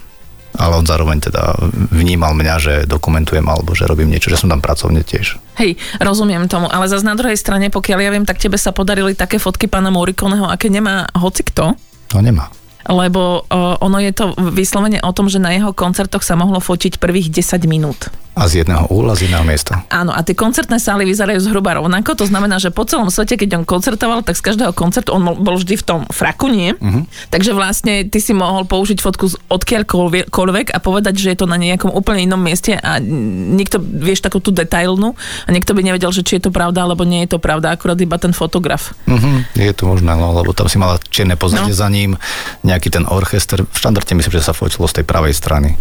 ale 0.55 0.73
on 0.75 0.87
zároveň 0.87 1.23
teda 1.23 1.55
vnímal 1.95 2.35
mňa, 2.35 2.55
že 2.59 2.75
dokumentujem 2.87 3.47
alebo 3.47 3.75
že 3.75 3.87
robím 3.87 4.11
niečo, 4.11 4.31
že 4.31 4.39
som 4.39 4.51
tam 4.51 4.59
pracovne 4.59 5.07
tiež. 5.07 5.39
Hej, 5.59 5.79
rozumiem 6.03 6.51
tomu, 6.51 6.67
ale 6.67 6.91
zase 6.91 7.07
na 7.07 7.15
druhej 7.15 7.39
strane, 7.39 7.71
pokiaľ 7.71 7.99
ja 8.03 8.11
viem, 8.11 8.27
tak 8.27 8.43
tebe 8.43 8.59
sa 8.59 8.75
podarili 8.75 9.15
také 9.15 9.39
fotky 9.39 9.71
pána 9.71 9.95
Morikoneho, 9.95 10.51
aké 10.51 10.67
nemá 10.67 11.07
hoci 11.15 11.47
kto. 11.47 11.75
No 12.11 12.19
nemá 12.19 12.51
lebo 12.89 13.45
ono 13.81 13.99
je 14.01 14.13
to 14.15 14.33
vyslovene 14.37 15.03
o 15.03 15.13
tom, 15.13 15.29
že 15.29 15.43
na 15.43 15.53
jeho 15.53 15.75
koncertoch 15.75 16.25
sa 16.25 16.39
mohlo 16.39 16.63
fotiť 16.63 16.97
prvých 16.97 17.29
10 17.33 17.67
minút. 17.69 18.09
A 18.31 18.47
z 18.47 18.63
jedného 18.63 18.87
úla, 18.95 19.19
z 19.19 19.27
jedného 19.27 19.43
miesta. 19.43 19.83
Áno, 19.91 20.15
a 20.15 20.23
tie 20.23 20.39
koncertné 20.39 20.79
sály 20.79 21.03
vyzerajú 21.03 21.43
zhruba 21.43 21.75
rovnako, 21.75 22.15
to 22.15 22.31
znamená, 22.31 22.63
že 22.63 22.71
po 22.71 22.87
celom 22.87 23.11
svete, 23.11 23.35
keď 23.35 23.61
on 23.61 23.65
koncertoval, 23.67 24.23
tak 24.23 24.39
z 24.39 24.47
každého 24.47 24.71
koncertu 24.71 25.11
on 25.13 25.35
bol 25.35 25.59
vždy 25.59 25.75
v 25.75 25.85
tom 25.85 26.01
fraku, 26.09 26.47
nie? 26.47 26.73
Uh-huh. 26.79 27.05
Takže 27.35 27.53
vlastne 27.53 28.07
ty 28.07 28.23
si 28.23 28.31
mohol 28.31 28.71
použiť 28.71 29.03
fotku 29.03 29.35
z 29.35 29.37
odkiaľkoľvek 29.51 30.71
a 30.71 30.79
povedať, 30.79 31.19
že 31.19 31.35
je 31.35 31.39
to 31.43 31.51
na 31.51 31.59
nejakom 31.59 31.91
úplne 31.91 32.31
inom 32.31 32.39
mieste 32.39 32.79
a 32.79 33.03
niekto, 33.03 33.83
vieš, 33.83 34.23
takú 34.23 34.39
tú 34.39 34.55
detailnú 34.55 35.19
a 35.45 35.49
niekto 35.51 35.75
by 35.75 35.83
nevedel, 35.83 36.15
že 36.15 36.23
či 36.23 36.39
je 36.39 36.47
to 36.47 36.55
pravda, 36.55 36.87
alebo 36.87 37.03
nie 37.03 37.27
je 37.27 37.35
to 37.35 37.43
pravda, 37.43 37.75
akurát 37.75 37.99
iba 37.99 38.15
ten 38.15 38.31
fotograf. 38.31 38.95
Uh-huh. 39.11 39.43
Je 39.59 39.75
to 39.75 39.91
možné, 39.91 40.15
no, 40.15 40.33
lebo 40.39 40.55
tam 40.55 40.71
si 40.71 40.79
mala 40.79 41.03
čierne 41.11 41.35
pozadie 41.35 41.75
no. 41.75 41.81
za 41.83 41.91
ním, 41.91 42.15
nejaký 42.71 42.89
ten 42.95 43.05
orchester. 43.05 43.67
V 43.67 43.77
štandarte 43.77 44.15
myslím, 44.15 44.35
že 44.39 44.47
sa 44.47 44.55
fotilo 44.55 44.87
z 44.87 45.03
tej 45.03 45.05
pravej 45.05 45.35
strany. 45.35 45.75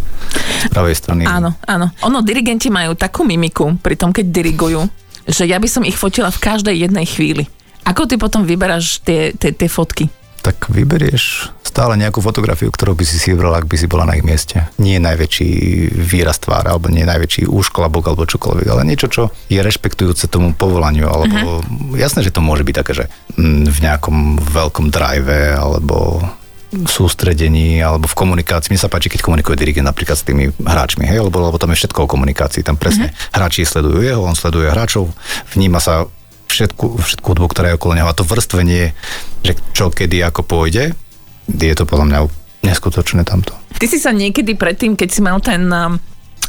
Z 0.65 0.73
pravej 0.73 0.95
strany. 0.97 1.23
Áno, 1.29 1.53
áno. 1.69 1.93
Ono, 2.01 2.19
dirigenti 2.25 2.73
majú 2.73 2.97
takú 2.97 3.21
mimiku 3.23 3.77
pri 3.77 3.95
tom, 3.95 4.09
keď 4.09 4.25
dirigujú, 4.33 4.81
že 5.29 5.45
ja 5.45 5.61
by 5.61 5.69
som 5.69 5.85
ich 5.85 5.95
fotila 5.95 6.33
v 6.33 6.41
každej 6.41 6.75
jednej 6.89 7.05
chvíli. 7.05 7.45
Ako 7.85 8.09
ty 8.09 8.17
potom 8.17 8.43
vyberáš 8.43 9.01
tie, 9.05 9.31
tie, 9.37 9.53
tie 9.53 9.69
fotky? 9.69 10.09
tak 10.39 10.71
vyberieš 10.71 11.51
stále 11.61 11.93
nejakú 11.99 12.23
fotografiu, 12.25 12.73
ktorú 12.73 12.97
by 12.97 13.05
si 13.05 13.21
si 13.21 13.29
vybral, 13.29 13.53
ak 13.53 13.69
by 13.69 13.77
si 13.77 13.85
bola 13.85 14.09
na 14.09 14.17
ich 14.17 14.25
mieste. 14.25 14.65
Nie 14.81 14.97
je 14.97 15.05
najväčší 15.05 15.49
výraz 15.93 16.41
tvára, 16.41 16.73
alebo 16.73 16.89
nie 16.89 17.05
je 17.05 17.11
najväčší 17.13 17.43
úšklabok, 17.45 18.09
alebo 18.09 18.25
čokoľvek, 18.25 18.67
ale 18.73 18.81
niečo, 18.89 19.07
čo 19.11 19.23
je 19.51 19.61
rešpektujúce 19.61 20.25
tomu 20.25 20.57
povolaniu, 20.57 21.05
alebo 21.05 21.61
uh-huh. 21.61 21.93
jasné, 21.93 22.25
že 22.25 22.33
to 22.33 22.41
môže 22.41 22.65
byť 22.65 22.75
také, 22.81 22.91
že 22.97 23.05
mm, 23.37 23.69
v 23.69 23.79
nejakom 23.85 24.41
veľkom 24.41 24.89
drive, 24.89 25.53
alebo 25.53 26.25
sústredení 26.69 27.81
alebo 27.81 28.05
v 28.05 28.15
komunikácii. 28.17 28.69
Mne 28.69 28.81
sa 28.81 28.91
páči, 28.91 29.09
keď 29.09 29.25
komunikuje 29.25 29.57
dirigent 29.57 29.89
napríklad 29.89 30.17
s 30.17 30.25
tými 30.25 30.53
hráčmi, 30.53 31.05
hej, 31.05 31.25
lebo, 31.25 31.41
lebo 31.41 31.57
tam 31.57 31.73
je 31.73 31.81
všetko 31.85 32.05
o 32.05 32.11
komunikácii. 32.11 32.61
Tam 32.61 32.77
presne 32.77 33.09
mm-hmm. 33.09 33.33
hráči 33.33 33.65
sledujú 33.65 33.99
jeho, 34.05 34.21
on 34.21 34.37
sleduje 34.37 34.69
hráčov, 34.69 35.09
vníma 35.57 35.81
sa 35.81 36.05
všetku, 36.49 37.01
všetku 37.01 37.25
hudbu, 37.25 37.45
ktorá 37.49 37.73
je 37.73 37.77
okolo 37.77 37.93
neho. 37.97 38.09
A 38.09 38.17
to 38.17 38.25
vrstvenie, 38.25 38.93
že 39.45 39.53
čo 39.73 39.89
kedy 39.93 40.21
ako 40.25 40.41
pôjde, 40.45 40.93
je 41.49 41.75
to 41.77 41.85
podľa 41.89 42.05
mňa 42.05 42.19
neskutočné 42.65 43.25
tamto. 43.25 43.55
Ty 43.79 43.85
si 43.87 43.97
sa 43.97 44.11
niekedy 44.11 44.53
predtým, 44.53 44.93
keď 44.93 45.09
si 45.09 45.21
mal 45.23 45.39
ten 45.39 45.65
um, 45.71 45.95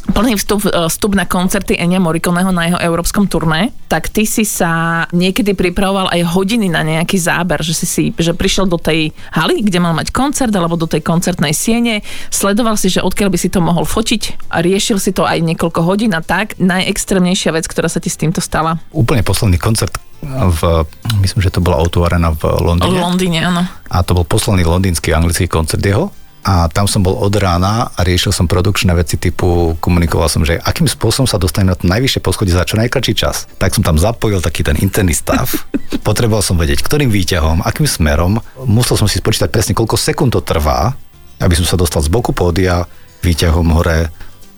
plný 0.09 0.33
vstup, 0.37 0.65
e, 0.65 0.89
vstup 0.89 1.13
na 1.13 1.29
koncerty 1.29 1.77
Enia 1.77 2.01
Morikoneho 2.01 2.49
na 2.49 2.65
jeho 2.65 2.79
európskom 2.81 3.29
turné, 3.29 3.69
tak 3.85 4.09
ty 4.09 4.25
si 4.25 4.41
sa 4.41 5.05
niekedy 5.13 5.53
pripravoval 5.53 6.09
aj 6.09 6.21
hodiny 6.33 6.67
na 6.73 6.81
nejaký 6.81 7.21
záber, 7.21 7.61
že 7.61 7.77
si 7.77 7.85
si, 7.85 8.03
že 8.17 8.33
prišiel 8.33 8.65
do 8.65 8.81
tej 8.81 9.13
haly, 9.35 9.61
kde 9.61 9.77
mal 9.77 9.93
mať 9.93 10.09
koncert, 10.09 10.51
alebo 10.51 10.79
do 10.79 10.89
tej 10.89 11.05
koncertnej 11.05 11.53
siene, 11.53 12.01
sledoval 12.33 12.75
si, 12.75 12.89
že 12.89 13.05
odkiaľ 13.05 13.29
by 13.29 13.37
si 13.37 13.49
to 13.53 13.61
mohol 13.61 13.85
fotiť 13.85 14.49
a 14.49 14.65
riešil 14.65 14.97
si 14.97 15.13
to 15.13 15.27
aj 15.27 15.37
niekoľko 15.41 15.85
hodín 15.85 16.17
a 16.17 16.25
tak. 16.25 16.57
Najextrémnejšia 16.57 17.53
vec, 17.53 17.69
ktorá 17.69 17.85
sa 17.85 18.01
ti 18.01 18.09
s 18.09 18.17
týmto 18.17 18.41
stala? 18.41 18.81
Úplne 18.95 19.21
posledný 19.21 19.61
koncert 19.61 19.93
v, 20.21 20.85
myslím, 21.25 21.41
že 21.41 21.49
to 21.49 21.65
bola 21.65 21.81
Auto 21.81 22.05
Arena 22.05 22.29
v 22.29 22.45
Londýne. 22.61 22.93
V 22.93 23.01
Londýne, 23.01 23.39
áno. 23.41 23.61
A 23.89 24.05
to 24.05 24.13
bol 24.13 24.21
posledný 24.21 24.61
londýnsky 24.61 25.09
anglický 25.09 25.49
koncert 25.49 25.81
jeho 25.81 26.13
a 26.41 26.65
tam 26.73 26.89
som 26.89 27.05
bol 27.05 27.13
od 27.21 27.33
rána 27.37 27.93
a 27.93 27.99
riešil 28.01 28.33
som 28.33 28.49
produkčné 28.49 28.97
veci 28.97 29.21
typu, 29.21 29.77
komunikoval 29.77 30.25
som, 30.25 30.41
že 30.41 30.57
akým 30.57 30.89
spôsobom 30.89 31.29
sa 31.29 31.37
dostane 31.37 31.69
na 31.69 31.77
to 31.77 31.85
najvyššie 31.85 32.17
poschodie 32.17 32.57
za 32.57 32.65
čo 32.65 32.81
najkračší 32.81 33.13
čas. 33.13 33.45
Tak 33.61 33.77
som 33.77 33.85
tam 33.85 34.01
zapojil 34.01 34.41
taký 34.41 34.65
ten 34.65 34.73
interný 34.81 35.13
stav. 35.13 35.53
Potreboval 36.07 36.41
som 36.41 36.57
vedieť, 36.57 36.81
ktorým 36.81 37.13
výťahom, 37.13 37.61
akým 37.61 37.85
smerom. 37.85 38.41
Musel 38.65 38.97
som 38.97 39.05
si 39.05 39.21
spočítať 39.21 39.53
presne, 39.53 39.77
koľko 39.77 40.01
sekúnd 40.01 40.33
to 40.33 40.41
trvá, 40.41 40.97
aby 41.37 41.53
som 41.53 41.65
sa 41.69 41.77
dostal 41.77 42.01
z 42.01 42.09
boku 42.09 42.33
pódia 42.33 42.89
výťahom 43.21 43.77
hore 43.77 44.09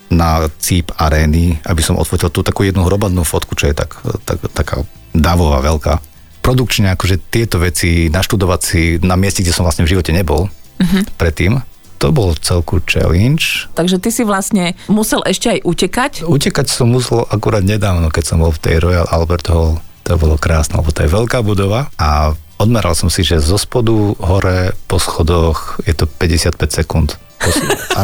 na 0.08 0.48
cíp 0.64 0.96
arény, 0.96 1.60
aby 1.68 1.82
som 1.84 2.00
odfotil 2.00 2.32
tú 2.32 2.48
takú 2.48 2.64
jednu 2.64 2.88
hromadnú 2.88 3.28
fotku, 3.28 3.60
čo 3.60 3.68
je 3.68 3.76
tak, 3.76 4.00
tak, 4.24 4.40
taká 4.56 4.88
dávová 5.12 5.60
veľká. 5.60 6.00
Produkčne 6.40 6.96
akože 6.96 7.20
tieto 7.28 7.60
veci 7.60 8.08
naštudovať 8.08 8.60
si 8.64 8.82
na 9.04 9.20
mieste, 9.20 9.44
kde 9.44 9.52
som 9.52 9.68
vlastne 9.68 9.84
v 9.84 9.96
živote 9.96 10.16
nebol 10.16 10.48
uh-huh. 10.48 11.04
predtým, 11.16 11.60
to 12.04 12.12
bol 12.12 12.36
celku 12.36 12.84
challenge. 12.84 13.72
Takže 13.80 13.96
ty 14.04 14.12
si 14.12 14.28
vlastne 14.28 14.76
musel 14.92 15.24
ešte 15.24 15.56
aj 15.56 15.60
utekať? 15.64 16.12
Utekať 16.28 16.68
som 16.68 16.92
musel 16.92 17.24
akurát 17.32 17.64
nedávno, 17.64 18.12
keď 18.12 18.24
som 18.28 18.44
bol 18.44 18.52
v 18.52 18.60
tej 18.60 18.76
Royal 18.84 19.08
Albert 19.08 19.48
Hall. 19.48 19.80
To 20.04 20.20
bolo 20.20 20.36
krásne, 20.36 20.76
lebo 20.76 20.92
to 20.92 21.08
je 21.08 21.16
veľká 21.16 21.40
budova 21.40 21.88
a 21.96 22.36
odmeral 22.60 22.92
som 22.92 23.08
si, 23.08 23.24
že 23.24 23.40
zo 23.40 23.56
spodu 23.56 23.96
hore 24.20 24.76
po 24.92 25.00
schodoch 25.00 25.80
je 25.88 25.96
to 25.96 26.04
55 26.04 26.60
sekúnd 26.84 27.16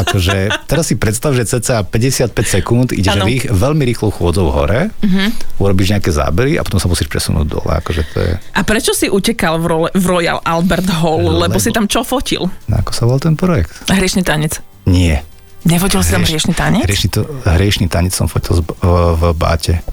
akože, 0.04 0.36
teraz 0.68 0.84
si 0.90 0.94
predstav, 0.98 1.32
že 1.32 1.46
cca 1.46 1.82
55 1.86 2.34
sekúnd 2.36 2.88
ideš 2.92 3.16
rých, 3.22 3.44
veľmi 3.48 3.82
rýchlo 3.86 4.12
chôdzou 4.12 4.52
hore, 4.52 4.90
uh-huh. 4.90 5.28
urobíš 5.62 5.96
nejaké 5.96 6.10
zábery 6.12 6.58
a 6.58 6.64
potom 6.66 6.78
sa 6.78 6.86
musíš 6.90 7.08
presunúť 7.08 7.46
dole. 7.46 7.70
Akože 7.70 8.02
to 8.12 8.18
je... 8.20 8.32
A 8.56 8.60
prečo 8.62 8.92
si 8.92 9.08
utekal 9.08 9.60
v, 9.60 9.66
role, 9.66 9.88
v 9.92 10.04
Royal 10.04 10.38
Albert 10.44 10.88
Hall? 11.00 11.24
Lebo, 11.24 11.48
lebo 11.48 11.58
si 11.58 11.70
tam 11.72 11.88
čo 11.88 12.04
fotil? 12.04 12.48
No, 12.68 12.74
ako 12.80 12.90
sa 12.92 13.02
volal 13.08 13.20
ten 13.22 13.36
projekt? 13.36 13.74
Hriešný 13.88 14.22
tanec. 14.26 14.60
Nie. 14.88 15.22
Nefotil 15.64 16.00
si 16.00 16.10
tam 16.16 16.24
hriešný 16.24 16.56
tanec? 16.56 16.88
Hriešný, 16.88 17.08
to, 17.12 17.20
hriešný 17.44 17.86
tanec 17.92 18.16
som 18.16 18.24
fotil 18.30 18.64
v, 18.64 18.68
v 19.16 19.22
báte. 19.36 19.84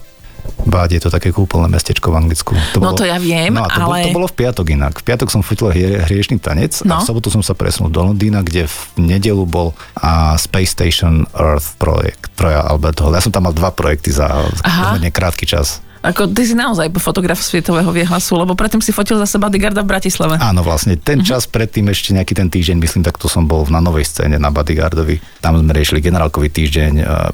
Báť 0.58 0.90
je 0.98 1.02
to 1.06 1.10
také 1.14 1.30
kúpeľné 1.30 1.70
mestečko 1.70 2.10
v 2.10 2.26
Anglicku. 2.26 2.54
To 2.74 2.82
no 2.82 2.92
bolo, 2.92 2.98
to 2.98 3.06
ja 3.06 3.22
viem, 3.22 3.54
no 3.54 3.70
to, 3.70 3.78
ale... 3.78 3.86
Bolo, 3.86 4.08
to 4.10 4.18
bolo 4.18 4.28
v 4.32 4.36
piatok 4.42 4.66
inak. 4.74 4.94
V 5.00 5.06
piatok 5.06 5.30
som 5.30 5.46
fotil 5.46 5.70
hrie, 5.70 6.02
hriešný 6.02 6.42
tanec 6.42 6.82
no. 6.82 6.98
a 6.98 7.06
v 7.06 7.08
sobotu 7.08 7.30
som 7.30 7.46
sa 7.46 7.54
presunul 7.54 7.94
do 7.94 8.02
Londýna, 8.02 8.42
kde 8.42 8.66
v 8.66 8.78
nedelu 8.98 9.46
bol 9.46 9.78
a 10.02 10.34
Space 10.42 10.74
Station 10.74 11.30
Earth 11.38 11.78
projekt, 11.78 12.34
Troja 12.34 12.66
Albert 12.66 12.98
Hall. 13.06 13.14
Ja 13.14 13.22
som 13.22 13.30
tam 13.30 13.46
mal 13.46 13.54
dva 13.54 13.70
projekty 13.70 14.10
za 14.10 14.50
pomerne 14.64 15.14
krátky 15.14 15.46
čas. 15.46 15.86
Ako 16.06 16.30
ty 16.30 16.46
si 16.46 16.54
naozaj 16.54 16.94
fotograf 17.02 17.42
svetového 17.42 17.90
viehlasu, 17.90 18.38
lebo 18.38 18.54
predtým 18.54 18.80
si 18.80 18.94
fotil 18.94 19.18
zase 19.18 19.42
Bodyguarda 19.42 19.82
v 19.82 19.92
Bratislave. 19.92 20.38
Áno, 20.40 20.62
vlastne 20.62 20.96
ten 20.96 21.20
uh-huh. 21.20 21.36
čas 21.36 21.50
predtým 21.50 21.90
ešte 21.90 22.14
nejaký 22.14 22.38
ten 22.38 22.48
týždeň, 22.48 22.78
myslím, 22.80 23.04
tak 23.04 23.18
to 23.18 23.26
som 23.26 23.50
bol 23.50 23.66
na 23.68 23.82
novej 23.82 24.06
scéne 24.06 24.38
na 24.38 24.54
Bodyguardovi. 24.54 25.42
Tam 25.42 25.58
sme 25.58 25.74
riešili 25.74 26.00
generálkový 26.00 26.54
týždeň, 26.54 26.92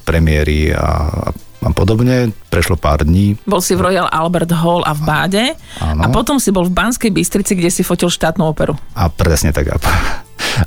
premiéry 0.07 0.73
a 0.73 1.11
a 1.63 1.71
podobne. 1.71 2.29
Prešlo 2.51 2.75
pár 2.75 3.07
dní. 3.07 3.39
Bol 3.47 3.63
si 3.63 3.73
v 3.73 3.89
Royal 3.89 4.07
Albert 4.11 4.51
Hall 4.51 4.83
a 4.83 4.91
v 4.93 5.01
Báde 5.01 5.45
Áno. 5.79 6.01
a 6.03 6.05
potom 6.11 6.37
si 6.37 6.51
bol 6.51 6.67
v 6.67 6.73
Banskej 6.75 7.09
Bystrici, 7.09 7.55
kde 7.55 7.71
si 7.71 7.81
fotil 7.81 8.11
štátnu 8.11 8.43
operu. 8.43 8.75
A 8.93 9.07
presne 9.09 9.55
tak. 9.55 9.71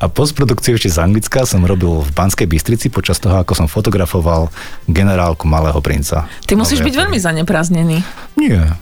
A 0.03 0.11
postprodukciu 0.11 0.75
ešte 0.75 0.91
z 0.91 0.99
Anglicka 0.99 1.47
som 1.47 1.63
robil 1.63 2.03
v 2.03 2.11
Banskej 2.11 2.51
Bystrici 2.51 2.91
počas 2.91 3.23
toho, 3.23 3.39
ako 3.39 3.55
som 3.55 3.67
fotografoval 3.71 4.51
generálku 4.91 5.47
Malého 5.47 5.79
princa. 5.79 6.27
Ty 6.43 6.59
musíš 6.59 6.83
byť 6.83 6.95
veľmi 7.07 7.19
zanepráznený. 7.23 8.03
Nie, 8.35 8.75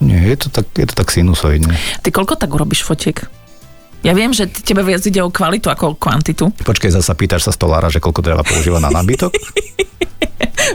nie, 0.00 0.16
je 0.32 0.36
to 0.36 0.48
tak, 0.48 0.64
je 0.72 0.86
to 0.88 0.94
tak 0.96 1.12
sinusoidne. 1.12 1.76
Ty 2.00 2.08
koľko 2.08 2.40
tak 2.40 2.48
urobíš 2.52 2.88
fotiek? 2.88 3.28
Ja 4.04 4.14
viem, 4.14 4.30
že 4.30 4.46
tebe 4.46 4.86
viac 4.86 5.02
ide 5.02 5.18
o 5.18 5.34
kvalitu 5.34 5.66
ako 5.66 5.92
o 5.92 5.98
kvantitu. 5.98 6.52
Počkej, 6.62 6.94
zasa 6.94 7.16
pýtaš 7.18 7.50
sa 7.50 7.52
stolára, 7.52 7.90
že 7.90 7.98
koľko 7.98 8.22
dreva 8.22 8.46
používa 8.46 8.78
na 8.78 8.92
nábytok? 8.92 9.34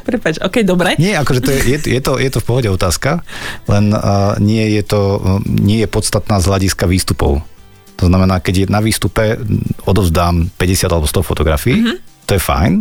Prepač, 0.08 0.40
ok, 0.40 0.64
dobre. 0.64 0.96
Nie, 0.98 1.20
akože 1.20 1.42
to 1.44 1.50
je, 1.52 1.60
je, 1.76 1.78
je, 1.80 2.02
to, 2.02 2.18
je 2.18 2.30
to 2.32 2.40
v 2.40 2.48
pohode 2.48 2.70
otázka, 2.72 3.22
len 3.68 3.92
uh, 3.92 4.36
nie, 4.40 4.76
je 4.80 4.84
to, 4.86 5.02
nie 5.46 5.84
je 5.84 5.90
podstatná 5.90 6.40
z 6.40 6.48
hľadiska 6.48 6.88
výstupov. 6.88 7.44
To 8.00 8.10
znamená, 8.10 8.42
keď 8.42 8.66
je 8.66 8.74
na 8.74 8.82
výstupe 8.82 9.38
odovzdám 9.86 10.50
50 10.58 10.90
alebo 10.90 11.06
100 11.06 11.22
fotografií, 11.22 11.78
mm-hmm. 11.78 12.26
to 12.26 12.32
je 12.34 12.42
fajn, 12.42 12.74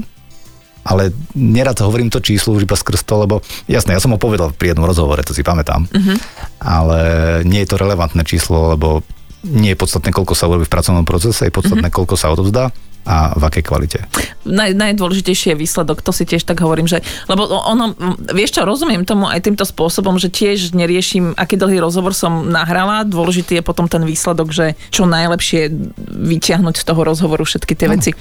ale 0.80 1.12
nerad 1.36 1.76
hovorím 1.84 2.08
to 2.08 2.24
číslo 2.24 2.56
už 2.56 2.64
iba 2.64 2.72
skrz 2.72 3.04
to, 3.04 3.20
lebo 3.20 3.44
jasné, 3.68 3.92
ja 3.92 4.00
som 4.00 4.16
ho 4.16 4.18
povedal 4.18 4.56
pri 4.56 4.72
jednom 4.72 4.88
rozhovore, 4.88 5.20
to 5.20 5.36
si 5.36 5.44
pamätám, 5.44 5.84
mm-hmm. 5.84 6.16
ale 6.64 6.98
nie 7.44 7.60
je 7.64 7.68
to 7.68 7.80
relevantné 7.80 8.24
číslo, 8.24 8.72
lebo 8.72 9.04
nie 9.44 9.72
je 9.72 9.80
podstatné, 9.80 10.12
koľko 10.12 10.32
sa 10.36 10.48
urobí 10.48 10.64
v 10.68 10.72
pracovnom 10.72 11.04
procese, 11.04 11.48
je 11.48 11.52
podstatné, 11.52 11.88
mm-hmm. 11.88 11.98
koľko 12.00 12.16
sa 12.16 12.32
odovzdá 12.32 12.72
a 13.10 13.34
v 13.34 13.42
akej 13.42 13.64
kvalite. 13.66 13.98
Naj, 14.46 14.78
najdôležitejší 14.78 15.52
je 15.52 15.56
výsledok, 15.58 15.98
to 16.06 16.14
si 16.14 16.22
tiež 16.22 16.46
tak 16.46 16.62
hovorím, 16.62 16.86
že, 16.86 17.02
lebo 17.26 17.50
ono, 17.50 17.98
vieš 18.30 18.54
čo, 18.54 18.62
rozumiem 18.62 19.02
tomu 19.02 19.26
aj 19.26 19.50
týmto 19.50 19.66
spôsobom, 19.66 20.14
že 20.22 20.30
tiež 20.30 20.70
neriešim, 20.78 21.34
aký 21.34 21.58
dlhý 21.58 21.82
rozhovor 21.82 22.14
som 22.14 22.46
nahrala, 22.46 23.02
dôležitý 23.02 23.58
je 23.58 23.66
potom 23.66 23.90
ten 23.90 24.06
výsledok, 24.06 24.54
že 24.54 24.78
čo 24.94 25.10
najlepšie 25.10 25.74
vyťahnuť 26.06 26.74
z 26.78 26.84
toho 26.86 27.02
rozhovoru 27.02 27.42
všetky 27.42 27.74
tie 27.74 27.90
no. 27.90 27.98
veci. 27.98 28.14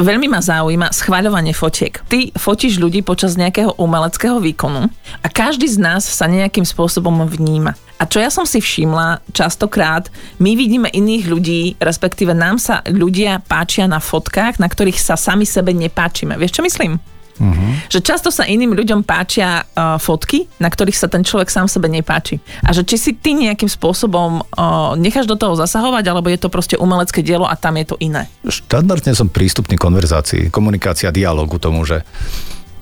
Veľmi 0.00 0.32
ma 0.32 0.40
zaujíma 0.40 0.88
schváľovanie 0.96 1.52
fotiek. 1.52 2.00
Ty 2.08 2.32
fotíš 2.32 2.80
ľudí 2.80 3.04
počas 3.04 3.36
nejakého 3.36 3.76
umeleckého 3.76 4.40
výkonu 4.40 4.88
a 5.20 5.26
každý 5.28 5.68
z 5.68 5.76
nás 5.76 6.08
sa 6.08 6.24
nejakým 6.24 6.64
spôsobom 6.64 7.28
vníma. 7.28 7.76
A 8.00 8.08
čo 8.08 8.16
ja 8.16 8.32
som 8.32 8.48
si 8.48 8.64
všimla 8.64 9.20
častokrát, 9.36 10.08
my 10.40 10.56
vidíme 10.56 10.88
iných 10.88 11.24
ľudí, 11.28 11.62
respektíve 11.76 12.32
nám 12.32 12.56
sa 12.56 12.80
ľudia 12.88 13.44
páčia 13.44 13.84
na 13.84 14.00
fotkách, 14.00 14.56
na 14.56 14.72
ktorých 14.72 14.96
sa 14.96 15.20
sami 15.20 15.44
sebe 15.44 15.76
nepáčime. 15.76 16.40
Vieš, 16.40 16.56
čo 16.56 16.64
myslím? 16.64 16.96
Uh-huh. 17.40 17.72
Že 17.88 18.00
často 18.04 18.28
sa 18.28 18.44
iným 18.44 18.76
ľuďom 18.76 19.00
páčia 19.00 19.64
uh, 19.64 19.96
fotky, 19.96 20.44
na 20.60 20.68
ktorých 20.68 20.96
sa 20.96 21.08
ten 21.08 21.24
človek 21.24 21.48
sám 21.48 21.72
sebe 21.72 21.88
nepáči. 21.88 22.36
A 22.60 22.76
že 22.76 22.84
či 22.84 23.00
si 23.00 23.12
ty 23.16 23.32
nejakým 23.32 23.68
spôsobom 23.68 24.44
uh, 24.44 24.92
necháš 25.00 25.24
do 25.24 25.40
toho 25.40 25.56
zasahovať, 25.56 26.04
alebo 26.04 26.28
je 26.28 26.36
to 26.36 26.52
proste 26.52 26.76
umelecké 26.76 27.24
dielo 27.24 27.48
a 27.48 27.56
tam 27.56 27.80
je 27.80 27.86
to 27.88 27.96
iné? 27.96 28.28
Štandardne 28.44 29.16
som 29.16 29.32
prístupný 29.32 29.80
konverzácii, 29.80 30.52
komunikácia, 30.52 31.08
dialogu 31.08 31.56
tomu, 31.56 31.80
že 31.88 32.04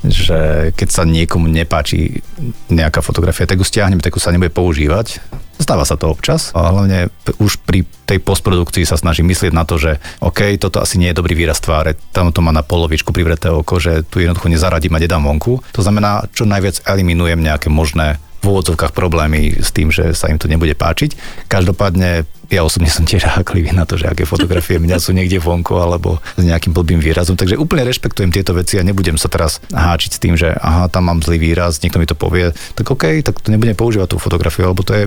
že 0.06 0.70
keď 0.78 0.88
sa 0.88 1.02
niekomu 1.02 1.50
nepáči 1.50 2.22
nejaká 2.70 3.02
fotografia, 3.02 3.50
tak 3.50 3.58
ju 3.58 3.66
stiahnem, 3.66 3.98
tak 3.98 4.14
ju 4.14 4.20
sa 4.22 4.30
nebude 4.30 4.54
používať. 4.54 5.18
Stáva 5.58 5.82
sa 5.82 5.98
to 5.98 6.06
občas, 6.06 6.54
a 6.54 6.70
hlavne 6.70 7.10
už 7.42 7.58
pri 7.66 7.82
tej 8.06 8.22
postprodukcii 8.22 8.86
sa 8.86 8.94
snažím 8.94 9.26
myslieť 9.34 9.50
na 9.50 9.66
to, 9.66 9.74
že 9.74 9.98
OK, 10.22 10.54
toto 10.62 10.78
asi 10.78 11.02
nie 11.02 11.10
je 11.10 11.18
dobrý 11.18 11.34
výraz 11.34 11.58
tváre, 11.58 11.98
tam 12.14 12.30
to 12.30 12.38
má 12.38 12.54
na 12.54 12.62
polovičku 12.62 13.10
privreté 13.10 13.50
oko, 13.50 13.82
že 13.82 14.06
tu 14.06 14.22
jednoducho 14.22 14.46
nezaradím 14.46 14.94
a 14.94 15.02
nedám 15.02 15.26
vonku. 15.26 15.58
To 15.74 15.82
znamená, 15.82 16.30
čo 16.30 16.46
najviac 16.46 16.86
eliminujem 16.86 17.42
nejaké 17.42 17.66
možné 17.74 18.22
úvodzovkách 18.50 18.96
problémy 18.96 19.60
s 19.60 19.70
tým, 19.70 19.92
že 19.92 20.16
sa 20.16 20.32
im 20.32 20.40
to 20.40 20.48
nebude 20.48 20.72
páčiť. 20.74 21.14
Každopádne 21.46 22.24
ja 22.48 22.64
osobne 22.64 22.88
som 22.88 23.04
tiež 23.04 23.28
háklivý 23.28 23.76
na 23.76 23.84
to, 23.84 24.00
že 24.00 24.08
aké 24.08 24.24
fotografie 24.24 24.80
mňa 24.80 24.96
sú 24.96 25.12
niekde 25.12 25.36
vonku 25.36 25.76
alebo 25.76 26.16
s 26.36 26.42
nejakým 26.42 26.72
blbým 26.72 26.96
výrazom. 26.96 27.36
Takže 27.36 27.60
úplne 27.60 27.84
rešpektujem 27.84 28.32
tieto 28.32 28.56
veci 28.56 28.80
a 28.80 28.86
nebudem 28.86 29.20
sa 29.20 29.28
teraz 29.28 29.60
háčiť 29.68 30.10
s 30.16 30.22
tým, 30.22 30.34
že 30.34 30.56
aha, 30.56 30.88
tam 30.88 31.12
mám 31.12 31.20
zlý 31.20 31.36
výraz, 31.36 31.84
niekto 31.84 32.00
mi 32.00 32.08
to 32.08 32.16
povie, 32.16 32.56
tak 32.72 32.88
OK, 32.88 33.20
tak 33.20 33.44
to 33.44 33.52
nebudem 33.52 33.76
používať 33.76 34.16
tú 34.16 34.18
fotografiu, 34.18 34.72
lebo 34.72 34.80
to 34.80 34.96
je 34.96 35.04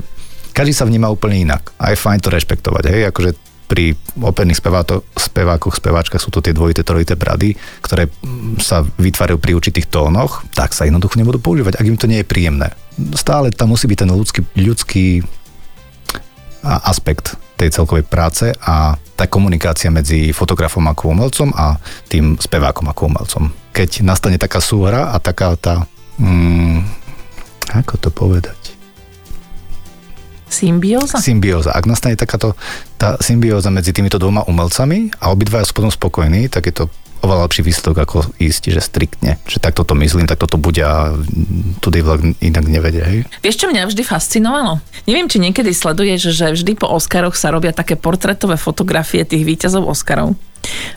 každý 0.51 0.75
sa 0.75 0.83
vníma 0.83 1.07
úplne 1.07 1.47
inak 1.47 1.71
a 1.79 1.95
je 1.95 1.97
fajn 1.97 2.19
to 2.19 2.29
rešpektovať, 2.29 2.83
hej, 2.91 3.03
akože 3.09 3.31
pri 3.71 3.95
operných 4.19 4.59
speváto, 4.59 5.07
spevákoch, 5.15 5.79
speváčkach 5.79 6.19
sú 6.19 6.27
to 6.27 6.43
tie 6.43 6.51
dvojité, 6.51 6.83
trojité 6.83 7.15
brady, 7.15 7.55
ktoré 7.79 8.11
sa 8.59 8.83
vytvárajú 8.83 9.39
pri 9.39 9.55
určitých 9.55 9.87
tónoch, 9.87 10.43
tak 10.51 10.75
sa 10.75 10.83
jednoducho 10.83 11.15
nebudú 11.15 11.39
používať, 11.39 11.79
ak 11.79 11.87
im 11.87 11.95
to 11.95 12.11
nie 12.11 12.19
je 12.19 12.27
príjemné. 12.27 12.75
Stále 13.15 13.55
tam 13.55 13.71
musí 13.71 13.87
byť 13.87 13.99
ten 14.03 14.11
ľudský, 14.11 14.41
ľudský 14.59 15.05
aspekt 16.67 17.39
tej 17.55 17.71
celkovej 17.71 18.03
práce 18.11 18.51
a 18.59 18.99
tá 19.15 19.25
komunikácia 19.31 19.87
medzi 19.87 20.35
fotografom 20.35 20.83
ako 20.91 21.15
umelcom 21.15 21.49
a 21.55 21.79
tým 22.11 22.35
spevákom 22.35 22.91
ako 22.91 23.07
umelcom. 23.07 23.43
Keď 23.71 24.03
nastane 24.03 24.35
taká 24.35 24.59
súhra 24.59 25.15
a 25.15 25.17
taká 25.23 25.55
tá... 25.55 25.87
Mm, 26.19 26.83
ako 27.71 27.95
to 28.03 28.09
povedať? 28.11 28.70
Symbióza? 30.51 31.17
Symbióza. 31.23 31.71
Ak 31.71 31.87
nastane 31.87 32.19
takáto 32.19 32.59
tá 32.99 33.15
symbióza 33.23 33.71
medzi 33.71 33.95
týmito 33.95 34.19
dvoma 34.19 34.43
umelcami 34.45 35.15
a 35.23 35.31
obidvaja 35.31 35.63
sú 35.63 35.73
potom 35.73 35.89
spokojní, 35.89 36.51
tak 36.51 36.67
je 36.67 36.83
to 36.83 36.85
oveľa 37.21 37.47
lepší 37.47 37.61
výsledok 37.61 37.97
ako 38.03 38.17
ísť, 38.41 38.73
že 38.73 38.81
striktne. 38.81 39.37
Že 39.45 39.57
takto 39.61 39.85
to 39.85 39.93
myslím, 40.01 40.25
takto 40.25 40.49
to 40.49 40.57
bude 40.57 40.81
a 40.81 41.13
tu 41.79 41.87
vlak 41.93 42.21
inak 42.41 42.65
nevedia. 42.65 43.05
Hej? 43.05 43.29
Vieš, 43.45 43.61
čo 43.61 43.69
mňa 43.69 43.87
vždy 43.87 44.01
fascinovalo? 44.01 44.81
Neviem, 45.05 45.29
či 45.29 45.37
niekedy 45.37 45.69
sleduješ, 45.71 46.33
že 46.33 46.51
vždy 46.51 46.73
po 46.75 46.89
Oscaroch 46.89 47.37
sa 47.37 47.53
robia 47.53 47.71
také 47.71 47.93
portretové 47.93 48.57
fotografie 48.57 49.21
tých 49.21 49.45
výťazov 49.45 49.85
Oscarov. 49.85 50.33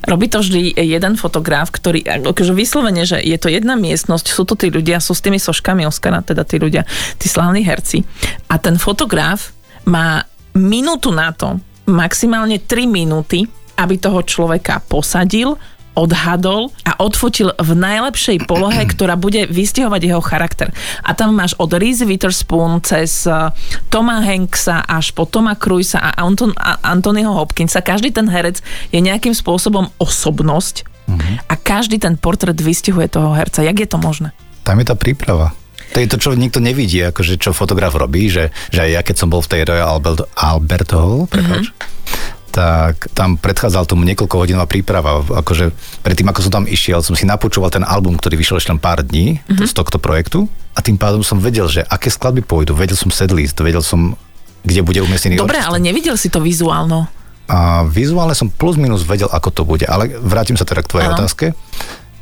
Robí 0.05 0.27
to 0.31 0.41
vždy 0.41 0.75
jeden 0.77 1.15
fotograf, 1.17 1.71
ktorý, 1.71 2.05
akože 2.05 2.53
vyslovene, 2.53 3.05
že 3.07 3.21
je 3.21 3.39
to 3.39 3.53
jedna 3.53 3.75
miestnosť, 3.75 4.27
sú 4.31 4.43
to 4.47 4.55
tí 4.55 4.69
ľudia, 4.69 5.03
sú 5.03 5.15
s 5.15 5.25
tými 5.25 5.39
soškami 5.41 5.85
Oscara, 5.87 6.25
teda 6.25 6.43
tí 6.47 6.61
ľudia, 6.61 6.87
tí 7.21 7.27
slávni 7.31 7.63
herci. 7.65 8.03
A 8.51 8.59
ten 8.61 8.77
fotograf 8.81 9.53
má 9.89 10.25
minútu 10.55 11.11
na 11.11 11.35
to, 11.35 11.59
maximálne 11.85 12.63
3 12.63 12.89
minúty 12.89 13.45
aby 13.75 13.99
toho 13.99 14.23
človeka 14.23 14.79
posadil, 14.87 15.59
odhadol 15.95 16.75
a 16.83 16.99
odfotil 16.99 17.55
v 17.57 17.71
najlepšej 17.75 18.45
polohe, 18.45 18.83
ktorá 18.93 19.15
bude 19.15 19.47
vystihovať 19.49 20.01
jeho 20.03 20.23
charakter. 20.23 20.71
A 21.03 21.15
tam 21.15 21.35
máš 21.35 21.55
od 21.57 21.71
Reese 21.75 22.05
Witherspoon 22.05 22.83
cez 22.83 23.25
uh, 23.27 23.55
Toma 23.89 24.23
Hanksa 24.23 24.83
až 24.85 25.15
po 25.15 25.25
Toma 25.27 25.55
Cruisa 25.55 26.03
a, 26.03 26.11
Anton, 26.19 26.53
a 26.59 26.83
Anthonyho 26.83 27.33
Hopkinsa. 27.33 27.81
Každý 27.83 28.11
ten 28.11 28.27
herec 28.29 28.61
je 28.91 29.01
nejakým 29.01 29.33
spôsobom 29.33 29.91
osobnosť 29.99 30.85
uh-huh. 31.09 31.35
a 31.49 31.55
každý 31.55 32.03
ten 32.03 32.19
portrét 32.19 32.59
vystihuje 32.59 33.09
toho 33.09 33.33
herca. 33.33 33.63
Jak 33.63 33.79
je 33.79 33.89
to 33.89 33.99
možné? 33.99 34.35
Tam 34.67 34.81
je 34.81 34.87
tá 34.87 34.97
príprava. 34.97 35.53
To 35.95 36.03
je 36.03 36.11
to, 36.11 36.19
čo 36.19 36.35
nikto 36.35 36.59
nevidí, 36.59 36.99
akože 37.07 37.39
čo 37.39 37.55
fotograf 37.55 37.95
robí, 37.95 38.27
že, 38.27 38.51
že 38.75 38.83
aj 38.83 38.91
ja, 38.91 39.01
keď 39.07 39.17
som 39.21 39.29
bol 39.31 39.39
v 39.45 39.51
tej 39.53 39.63
Royal 39.69 39.95
Albert, 39.95 40.27
Albert 40.35 40.91
Hall, 40.91 41.31
prepáč, 41.31 41.71
mm-hmm. 41.71 42.24
Tak 42.55 43.11
tam 43.19 43.35
predchádzal 43.35 43.83
tomu 43.91 44.07
niekoľko 44.07 44.47
hodinová 44.47 44.71
príprava. 44.71 45.27
Akože 45.27 45.75
predtým, 46.07 46.31
ako 46.31 46.47
som 46.47 46.63
tam 46.63 46.65
išiel, 46.71 47.03
som 47.03 47.19
si 47.19 47.27
napočúval 47.27 47.75
ten 47.75 47.83
album, 47.83 48.15
ktorý 48.15 48.39
vyšiel 48.39 48.63
ešte 48.63 48.71
len 48.71 48.79
pár 48.79 49.03
dní 49.03 49.43
mm-hmm. 49.43 49.67
z 49.67 49.73
tohto 49.75 49.99
projektu 49.99 50.47
a 50.71 50.79
tým 50.79 50.95
pádom 50.95 51.27
som 51.27 51.43
vedel, 51.43 51.67
že 51.67 51.83
aké 51.83 52.15
skladby 52.15 52.47
pôjdu. 52.47 52.79
Vedel 52.79 52.95
som 52.95 53.11
setlist, 53.11 53.59
vedel 53.59 53.83
som, 53.83 54.15
kde 54.63 54.87
bude 54.87 55.03
umiestnený 55.03 55.35
Dobre, 55.35 55.59
ale 55.59 55.83
nevidel 55.83 56.15
si 56.15 56.31
to 56.31 56.39
vizuálno. 56.39 57.11
A 57.51 57.83
vizuálne 57.91 58.39
som 58.39 58.47
plus 58.47 58.79
minus 58.79 59.03
vedel, 59.03 59.27
ako 59.27 59.51
to 59.51 59.63
bude. 59.67 59.85
Ale 59.91 60.15
vrátim 60.23 60.55
sa 60.55 60.63
teda 60.63 60.87
k 60.87 60.91
tvojej 60.95 61.09
ano. 61.11 61.19
otázke. 61.19 61.59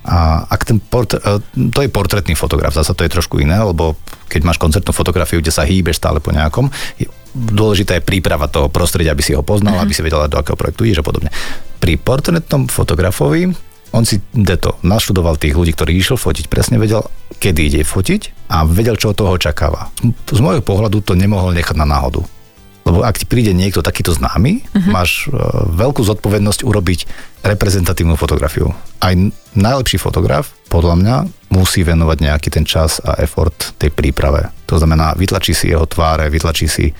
A 0.02 0.48
ak 0.50 0.66
ten 0.66 0.82
portrét, 0.82 1.22
to 1.54 1.78
je 1.78 1.92
portrétny 1.92 2.34
fotograf, 2.34 2.74
zase 2.74 2.90
to 2.90 3.06
je 3.06 3.12
trošku 3.12 3.38
iné, 3.38 3.54
lebo 3.54 3.94
keď 4.26 4.42
máš 4.42 4.58
koncertnú 4.58 4.90
fotografiu, 4.90 5.38
kde 5.38 5.54
sa 5.54 5.62
hýbeš 5.62 6.02
stále 6.02 6.18
po 6.18 6.34
nejakom, 6.34 6.66
dôležitá 7.32 7.96
je 7.98 8.04
príprava 8.04 8.48
toho 8.48 8.68
prostredia, 8.68 9.16
aby 9.16 9.24
si 9.24 9.32
ho 9.32 9.42
poznal, 9.44 9.80
uh-huh. 9.80 9.84
aby 9.88 9.92
si 9.96 10.04
vedel, 10.04 10.28
do 10.28 10.38
akého 10.38 10.56
projektu 10.56 10.84
ideš 10.84 11.00
a 11.00 11.06
podobne. 11.06 11.30
Pri 11.80 11.98
portrétnom 11.98 12.68
fotografovi 12.68 13.50
on 13.92 14.08
si 14.08 14.24
to 14.32 14.80
naštudoval 14.80 15.36
tých 15.36 15.52
ľudí, 15.52 15.76
ktorí 15.76 15.92
išiel 16.00 16.16
fotiť, 16.16 16.48
presne 16.48 16.80
vedel, 16.80 17.04
kedy 17.36 17.60
ide 17.68 17.80
fotiť 17.84 18.48
a 18.48 18.64
vedel, 18.64 18.96
čo 18.96 19.12
od 19.12 19.20
toho 19.20 19.36
očakáva. 19.36 19.92
Z 20.32 20.40
môjho 20.40 20.64
pohľadu 20.64 21.04
to 21.04 21.12
nemohol 21.12 21.52
nechať 21.52 21.76
na 21.76 21.84
náhodu. 21.84 22.24
Lebo 22.82 23.06
ak 23.06 23.22
ti 23.22 23.26
príde 23.30 23.54
niekto 23.54 23.78
takýto 23.78 24.10
známy, 24.10 24.62
uh-huh. 24.62 24.90
máš 24.90 25.30
uh, 25.30 25.70
veľkú 25.70 26.02
zodpovednosť 26.02 26.66
urobiť 26.66 27.00
reprezentatívnu 27.46 28.18
fotografiu. 28.18 28.74
Aj 28.98 29.14
najlepší 29.54 30.02
fotograf, 30.02 30.50
podľa 30.66 30.94
mňa, 30.98 31.16
musí 31.52 31.86
venovať 31.86 32.18
nejaký 32.24 32.48
ten 32.50 32.64
čas 32.66 32.98
a 33.04 33.18
effort 33.22 33.54
tej 33.78 33.94
príprave. 33.94 34.50
To 34.66 34.80
znamená, 34.80 35.14
vytlačí 35.14 35.52
si 35.52 35.70
jeho 35.70 35.86
tváre, 35.86 36.26
vytlačí 36.32 36.66
si 36.66 36.90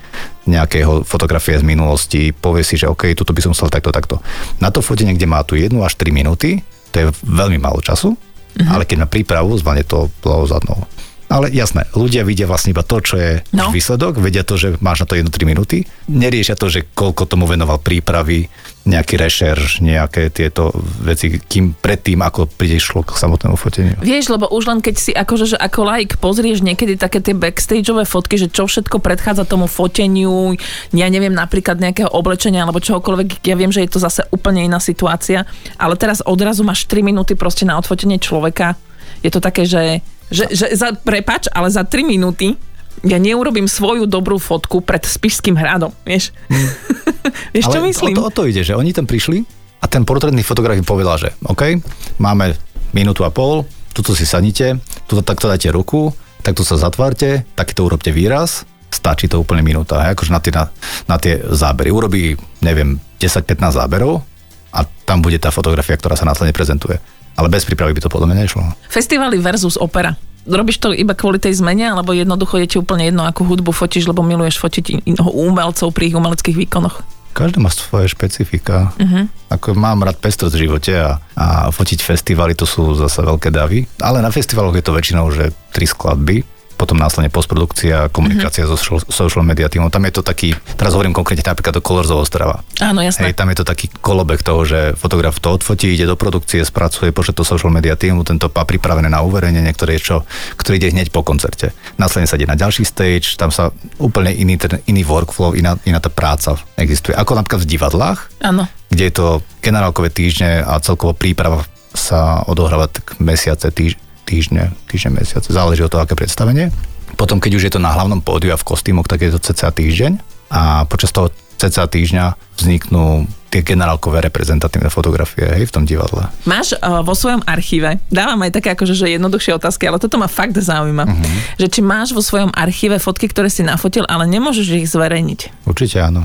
nejakého 0.47 1.03
fotografie 1.03 1.59
z 1.59 1.65
minulosti, 1.65 2.31
povie 2.31 2.63
si, 2.63 2.79
že 2.79 2.91
OK, 2.91 3.15
tuto 3.17 3.33
by 3.33 3.41
som 3.43 3.55
chcel 3.57 3.73
takto, 3.73 3.91
takto. 3.91 4.17
Na 4.63 4.69
to 4.69 4.85
fotenie, 4.85 5.17
kde 5.17 5.31
má 5.31 5.43
tu 5.43 5.59
1 5.59 5.73
až 5.83 5.95
3 5.99 6.13
minúty, 6.15 6.63
to 6.93 6.97
je 7.01 7.07
veľmi 7.25 7.57
málo 7.59 7.81
času, 7.81 8.13
uh-huh. 8.13 8.69
ale 8.69 8.85
keď 8.85 9.03
má 9.03 9.09
prípravu, 9.09 9.57
zvane 9.59 9.83
to 9.83 10.13
plavou 10.21 10.45
zadnou. 10.47 10.85
Ale 11.33 11.49
jasné, 11.49 11.89
ľudia 11.97 12.29
vidia 12.29 12.45
vlastne 12.45 12.77
iba 12.77 12.85
to, 12.85 13.01
čo 13.01 13.17
je 13.17 13.41
no. 13.57 13.73
výsledok, 13.73 14.21
vedia 14.21 14.45
to, 14.45 14.61
že 14.61 14.77
máš 14.85 15.01
na 15.01 15.07
to 15.09 15.17
1-3 15.17 15.49
minúty, 15.49 15.89
neriešia 16.13 16.61
to, 16.61 16.69
že 16.69 16.93
koľko 16.93 17.25
tomu 17.25 17.49
venoval 17.49 17.81
prípravy, 17.81 18.53
nejaký 18.83 19.15
rešerš, 19.15 19.79
nejaké 19.79 20.29
tieto 20.35 20.75
veci, 21.01 21.39
kým 21.39 21.79
predtým, 21.79 22.19
ako 22.19 22.51
šlo 22.61 23.07
k 23.07 23.15
samotnému 23.15 23.55
foteniu. 23.55 23.95
Vieš, 24.03 24.35
lebo 24.35 24.51
už 24.51 24.67
len 24.67 24.83
keď 24.83 24.95
si 24.99 25.13
akože, 25.15 25.55
že 25.55 25.57
ako 25.57 25.87
like 25.87 26.19
pozrieš 26.19 26.67
niekedy 26.67 26.99
také 26.99 27.23
tie 27.23 27.33
backstageové 27.33 28.03
fotky, 28.05 28.37
že 28.37 28.51
čo 28.51 28.67
všetko 28.67 28.99
predchádza 28.99 29.47
tomu 29.47 29.71
foteniu, 29.71 30.59
ja 30.91 31.07
neviem, 31.07 31.33
napríklad 31.33 31.79
nejakého 31.79 32.11
oblečenia 32.11 32.67
alebo 32.67 32.83
čohokoľvek, 32.83 33.47
ja 33.47 33.55
viem, 33.55 33.71
že 33.71 33.87
je 33.87 33.91
to 33.95 34.03
zase 34.03 34.27
úplne 34.35 34.67
iná 34.67 34.83
situácia, 34.83 35.47
ale 35.79 35.95
teraz 35.95 36.19
odrazu 36.27 36.67
máš 36.67 36.85
3 36.91 37.07
minúty 37.07 37.39
proste 37.39 37.63
na 37.63 37.79
odfotenie 37.79 38.19
človeka. 38.19 38.75
Je 39.23 39.31
to 39.31 39.39
také, 39.39 39.63
že 39.63 40.03
že, 40.33 40.45
že 40.51 40.67
za, 40.73 40.97
prepač, 40.97 41.47
ale 41.53 41.69
za 41.69 41.85
3 41.85 42.09
minúty 42.09 42.57
ja 43.05 43.19
neurobím 43.19 43.67
svoju 43.67 44.07
dobrú 44.07 44.39
fotku 44.39 44.81
pred 44.81 45.03
Spišským 45.03 45.59
hradom, 45.59 45.91
vieš? 46.07 46.31
Mm. 46.49 46.69
vieš, 47.55 47.67
čo 47.69 47.81
myslím? 47.85 48.15
O 48.17 48.29
to, 48.29 48.29
o 48.29 48.35
to 48.43 48.43
ide, 48.49 48.63
že 48.65 48.75
oni 48.75 48.95
tam 48.95 49.05
prišli 49.05 49.43
a 49.83 49.87
ten 49.91 50.07
portrétny 50.07 50.47
fotograf 50.47 50.79
im 50.79 50.87
povedal, 50.87 51.19
že 51.19 51.35
OK, 51.51 51.83
máme 52.23 52.55
minútu 52.95 53.27
a 53.27 53.35
pol, 53.35 53.67
tuto 53.91 54.15
si 54.15 54.23
sadnite, 54.23 54.79
tuto 55.11 55.27
takto 55.27 55.51
dajte 55.51 55.75
ruku, 55.75 56.15
takto 56.47 56.63
sa 56.63 56.79
zatvárte, 56.79 57.43
takýto 57.59 57.83
urobte 57.83 58.15
výraz, 58.15 58.63
stačí 58.93 59.27
to 59.27 59.43
úplne 59.43 59.67
minúta, 59.67 60.05
hej, 60.07 60.15
akože 60.15 60.31
na 60.31 60.41
tie, 60.41 60.53
na, 60.55 60.65
na 61.11 61.17
tie 61.19 61.43
zábery. 61.43 61.91
Urobí, 61.91 62.39
neviem, 62.63 63.01
10-15 63.19 63.59
záberov 63.75 64.23
a 64.71 64.87
tam 65.09 65.25
bude 65.25 65.41
tá 65.43 65.51
fotografia, 65.51 65.99
ktorá 65.99 66.15
sa 66.15 66.29
následne 66.29 66.55
prezentuje. 66.55 67.03
Ale 67.37 67.49
bez 67.49 67.65
prípravy 67.65 67.97
by 67.97 68.03
to 68.05 68.13
podľa 68.13 68.33
mňa 68.33 68.37
nešlo. 68.45 68.63
Festivaly 68.89 69.41
versus 69.41 69.81
opera. 69.81 70.15
Robíš 70.43 70.83
to 70.83 70.91
iba 70.91 71.15
kvôli 71.15 71.39
tej 71.39 71.63
zmene, 71.63 71.95
alebo 71.95 72.11
jednoducho 72.11 72.59
je 72.59 72.67
ti 72.67 72.77
úplne 72.77 73.07
jedno, 73.07 73.23
akú 73.23 73.47
hudbu 73.47 73.71
fotíš, 73.71 74.11
lebo 74.11 74.27
miluješ 74.27 74.59
fotiť 74.59 75.07
umelcov 75.23 75.95
pri 75.95 76.11
ich 76.11 76.19
umeleckých 76.19 76.59
výkonoch? 76.67 77.07
Každý 77.33 77.65
má 77.65 77.73
svoje 77.73 78.13
špecifika. 78.13 78.93
Uh-huh. 79.01 79.25
Ako 79.49 79.73
mám 79.73 80.05
rád 80.05 80.21
pestrosť 80.21 80.53
v 80.53 80.63
živote 80.69 80.93
a, 80.93 81.17
a 81.33 81.47
fotiť 81.73 82.05
festivaly 82.05 82.53
to 82.53 82.69
sú 82.69 82.93
zase 82.93 83.25
veľké 83.25 83.49
davy. 83.49 83.89
Ale 84.05 84.21
na 84.21 84.29
festivaloch 84.29 84.77
je 84.77 84.85
to 84.85 84.93
väčšinou, 84.93 85.33
že 85.33 85.49
tri 85.73 85.89
skladby 85.89 86.45
potom 86.83 86.99
následne 86.99 87.31
postprodukcia, 87.31 88.11
komunikácia 88.11 88.67
mm-hmm. 88.67 88.75
so 88.83 88.99
social 89.07 89.47
media 89.47 89.71
týmom. 89.71 89.87
Tam 89.87 90.03
je 90.03 90.19
to 90.19 90.27
taký, 90.27 90.59
teraz 90.75 90.99
hovorím 90.99 91.15
konkrétne 91.15 91.47
napríklad 91.47 91.79
o 91.79 91.83
Colors 91.87 92.11
of 92.11 92.27
Ostrava. 92.27 92.67
Áno, 92.83 92.99
jasné. 92.99 93.31
Hej, 93.31 93.39
tam 93.39 93.55
je 93.55 93.63
to 93.63 93.67
taký 93.71 93.87
kolobek 94.03 94.43
toho, 94.43 94.67
že 94.67 94.99
fotograf 94.99 95.39
to 95.39 95.55
odfotí, 95.55 95.95
ide 95.95 96.11
do 96.11 96.19
produkcie, 96.19 96.67
spracuje, 96.67 97.15
pošle 97.15 97.39
to 97.39 97.47
social 97.47 97.71
media 97.71 97.95
týmu, 97.95 98.27
tento 98.27 98.51
pá 98.51 98.67
pripravené 98.67 99.07
na 99.07 99.23
uverejnenie, 99.23 99.71
ktoré 99.71 100.03
je 100.03 100.03
čo, 100.03 100.17
ktorý 100.59 100.83
ide 100.83 100.91
hneď 100.91 101.15
po 101.15 101.23
koncerte. 101.23 101.71
Následne 102.03 102.27
sa 102.27 102.35
ide 102.35 102.51
na 102.51 102.59
ďalší 102.59 102.83
stage, 102.83 103.39
tam 103.39 103.55
sa 103.55 103.71
úplne 104.03 104.35
iný, 104.35 104.59
ten, 104.59 104.83
iný 104.91 105.07
workflow, 105.07 105.55
iná, 105.55 105.79
iná 105.87 106.03
tá 106.03 106.11
práca 106.11 106.59
existuje. 106.75 107.15
Ako 107.15 107.39
napríklad 107.39 107.63
v 107.63 107.71
divadlách, 107.79 108.19
Áno. 108.43 108.67
kde 108.91 109.05
je 109.07 109.15
to 109.15 109.27
generálkové 109.63 110.11
týždne 110.11 110.67
a 110.67 110.83
celkovo 110.83 111.15
príprava 111.15 111.63
sa 111.93 112.43
odohráva 112.49 112.89
tak 112.89 113.21
mesiace, 113.21 113.69
týž, 113.69 114.01
týždne, 114.33 114.73
týždne, 114.89 115.21
mesiace, 115.21 115.53
záleží 115.53 115.85
od 115.85 115.93
toho, 115.93 116.01
aké 116.01 116.17
predstavenie. 116.17 116.73
Potom, 117.21 117.37
keď 117.37 117.53
už 117.61 117.65
je 117.69 117.73
to 117.77 117.81
na 117.85 117.93
hlavnom 117.93 118.25
pódiu 118.25 118.57
a 118.57 118.61
v 118.61 118.65
kostýmoch, 118.65 119.05
tak 119.05 119.21
je 119.21 119.37
to 119.37 119.53
cca 119.53 119.69
týždeň 119.69 120.17
a 120.49 120.89
počas 120.89 121.13
toho 121.13 121.29
cca 121.61 121.85
týždňa 121.85 122.57
vzniknú 122.57 123.29
tie 123.53 123.61
generálkové 123.61 124.25
reprezentatívne 124.25 124.89
fotografie 124.89 125.45
hej, 125.45 125.69
v 125.69 125.73
tom 125.77 125.85
divadle. 125.85 126.33
Máš 126.49 126.73
uh, 126.73 127.05
vo 127.05 127.13
svojom 127.13 127.45
archíve, 127.45 128.01
dávam 128.09 128.41
aj 128.41 128.57
také 128.57 128.73
akože, 128.73 128.97
že 128.97 129.13
jednoduchšie 129.13 129.61
otázky, 129.61 129.85
ale 129.85 130.01
toto 130.01 130.17
ma 130.17 130.25
fakt 130.25 130.57
zaujíma, 130.57 131.05
uh-huh. 131.05 131.61
že 131.61 131.69
či 131.69 131.85
máš 131.85 132.17
vo 132.17 132.25
svojom 132.25 132.49
archíve 132.57 132.97
fotky, 132.97 133.29
ktoré 133.29 133.53
si 133.53 133.61
nafotil, 133.61 134.09
ale 134.09 134.25
nemôžeš 134.25 134.67
ich 134.73 134.89
zverejniť. 134.89 135.69
Určite 135.69 136.01
áno. 136.01 136.25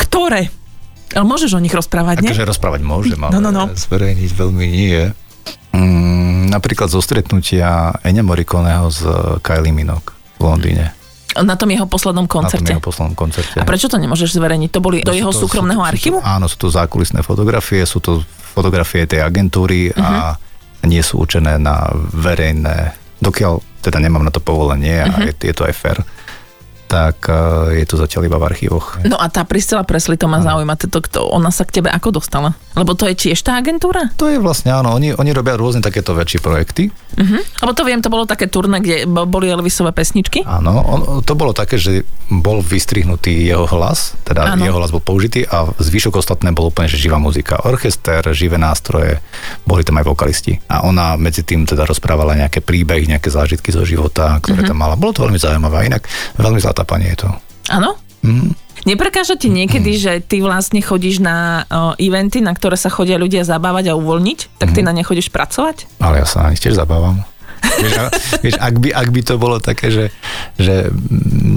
Ktoré? 0.00 0.48
Ale 1.12 1.28
môžeš 1.28 1.52
o 1.52 1.60
nich 1.60 1.76
rozprávať, 1.76 2.24
nie? 2.24 2.32
Akože 2.32 2.48
rozprávať 2.48 2.80
môžem, 2.80 3.20
ale 3.20 3.36
no, 3.36 3.40
no, 3.44 3.50
no. 3.52 3.64
zverejniť 3.68 4.30
veľmi 4.32 4.64
nie. 4.64 5.12
Mm, 5.76 6.41
napríklad 6.52 6.92
zo 6.92 7.00
stretnutia 7.00 7.96
Enya 8.04 8.20
Morikoneho 8.20 8.92
z 8.92 9.00
Kylie 9.40 9.72
Minogue 9.72 10.12
v 10.36 10.42
Londýne. 10.44 10.92
Na 11.32 11.56
tom 11.56 11.72
jeho 11.72 11.88
poslednom 11.88 12.28
koncerte. 12.28 12.60
Na 12.60 12.68
tom 12.68 12.74
jeho 12.76 12.84
poslednom 12.84 13.16
koncerte. 13.16 13.56
A 13.56 13.64
prečo 13.64 13.88
to 13.88 13.96
nemôžeš 13.96 14.36
zverejniť? 14.36 14.68
To 14.68 14.80
boli 14.84 15.00
do 15.00 15.16
jeho 15.16 15.32
to, 15.32 15.48
súkromného 15.48 15.80
sú, 15.80 15.88
archívu? 15.88 16.16
Sú, 16.20 16.28
áno, 16.28 16.44
sú 16.44 16.56
to 16.60 16.68
zákulisné 16.68 17.24
fotografie, 17.24 17.80
sú 17.88 18.04
to 18.04 18.20
fotografie 18.52 19.08
tej 19.08 19.24
agentúry 19.24 19.88
uh-huh. 19.88 19.96
a 19.96 20.12
mhm. 20.36 20.92
nie 20.92 21.00
sú 21.00 21.24
určené 21.24 21.56
na 21.56 21.88
verejné, 22.12 22.92
dokiaľ 23.24 23.80
teda 23.80 23.96
nemám 23.96 24.28
na 24.28 24.30
to 24.30 24.44
povolenie 24.44 25.00
uh-huh. 25.00 25.08
a 25.08 25.16
mhm. 25.24 25.26
je, 25.32 25.32
je 25.48 25.54
to 25.56 25.64
aj 25.64 25.72
fair 25.72 25.98
tak 26.92 27.24
e, 27.24 27.80
je 27.80 27.84
to 27.88 27.96
zatiaľ 27.96 28.28
iba 28.28 28.36
v 28.36 28.52
archívoch. 28.52 29.00
No 29.08 29.16
a 29.16 29.32
tá 29.32 29.48
Priscila 29.48 29.80
Presli, 29.80 30.20
to 30.20 30.28
ma 30.28 30.44
zaujíma, 30.44 30.76
to, 30.76 31.00
to, 31.00 31.24
ona 31.24 31.48
sa 31.48 31.64
k 31.64 31.80
tebe 31.80 31.88
ako 31.88 32.20
dostala? 32.20 32.52
Lebo 32.76 32.92
to 32.92 33.08
je 33.08 33.16
tiež 33.16 33.40
tá 33.40 33.56
agentúra? 33.56 34.12
To 34.20 34.28
je 34.28 34.36
vlastne 34.36 34.76
áno, 34.76 34.92
oni, 34.92 35.16
oni 35.16 35.32
robia 35.32 35.56
rôzne 35.56 35.80
takéto 35.80 36.12
väčšie 36.12 36.44
projekty. 36.44 36.92
Uh-huh. 37.16 37.40
Lebo 37.64 37.72
to 37.72 37.82
viem, 37.88 38.04
to 38.04 38.12
bolo 38.12 38.28
také 38.28 38.48
turné, 38.52 38.84
kde 38.84 39.08
boli 39.08 39.48
Elvisové 39.48 39.92
pesničky. 39.96 40.44
Áno, 40.44 40.84
on, 40.84 41.00
to 41.24 41.32
bolo 41.32 41.56
také, 41.56 41.80
že 41.80 42.04
bol 42.28 42.64
vystrihnutý 42.64 43.48
jeho 43.48 43.68
hlas, 43.68 44.16
teda 44.24 44.56
áno. 44.56 44.64
jeho 44.64 44.76
hlas 44.80 44.92
bol 44.92 45.04
použitý 45.04 45.44
a 45.44 45.68
zvyšok 45.68 46.16
ostatné 46.16 46.52
bolo 46.56 46.72
úplne 46.72 46.88
že 46.88 47.00
živá 47.00 47.20
muzika. 47.20 47.60
Orchester, 47.68 48.24
živé 48.32 48.56
nástroje, 48.56 49.20
boli 49.68 49.84
tam 49.84 50.00
aj 50.00 50.08
vokalisti. 50.08 50.56
A 50.72 50.84
ona 50.88 51.20
medzi 51.20 51.44
tým 51.44 51.68
teda 51.68 51.84
rozprávala 51.84 52.36
nejaké 52.36 52.64
príbehy, 52.64 53.08
nejaké 53.08 53.28
zážitky 53.28 53.68
zo 53.72 53.84
života, 53.84 54.40
ktoré 54.40 54.64
uh-huh. 54.64 54.72
tam 54.72 54.80
mala. 54.80 54.96
Bolo 54.96 55.12
to 55.12 55.24
veľmi 55.28 55.40
zaujímavé. 55.40 55.92
Inak 55.92 56.08
veľmi 56.40 56.60
zlatá 56.60 56.81
tápanie 56.82 57.14
je 57.14 57.26
to. 57.26 57.28
Áno? 57.70 57.94
Mm. 58.26 58.58
Neprekáža 58.82 59.38
ti 59.38 59.46
niekedy, 59.46 59.94
mm. 59.94 60.00
že 60.02 60.12
ty 60.26 60.42
vlastne 60.42 60.82
chodíš 60.82 61.22
na 61.22 61.62
uh, 61.70 61.94
eventy, 62.02 62.42
na 62.42 62.50
ktoré 62.50 62.74
sa 62.74 62.90
chodia 62.90 63.14
ľudia 63.14 63.46
zabávať 63.46 63.94
a 63.94 63.98
uvoľniť? 63.98 64.58
Tak 64.58 64.74
ty 64.74 64.82
mm. 64.82 64.86
na 64.90 64.92
ne 64.98 65.02
chodíš 65.06 65.30
pracovať? 65.30 65.86
Ale 66.02 66.22
ja 66.22 66.26
sa 66.26 66.46
na 66.46 66.50
nich 66.50 66.58
tiež 66.58 66.74
zabávam. 66.74 67.22
vieš, 67.62 67.94
vieš 68.42 68.56
ak, 68.58 68.74
by, 68.82 68.90
ak 68.90 69.08
by 69.14 69.20
to 69.22 69.34
bolo 69.38 69.62
také, 69.62 69.94
že, 69.94 70.10
že 70.58 70.90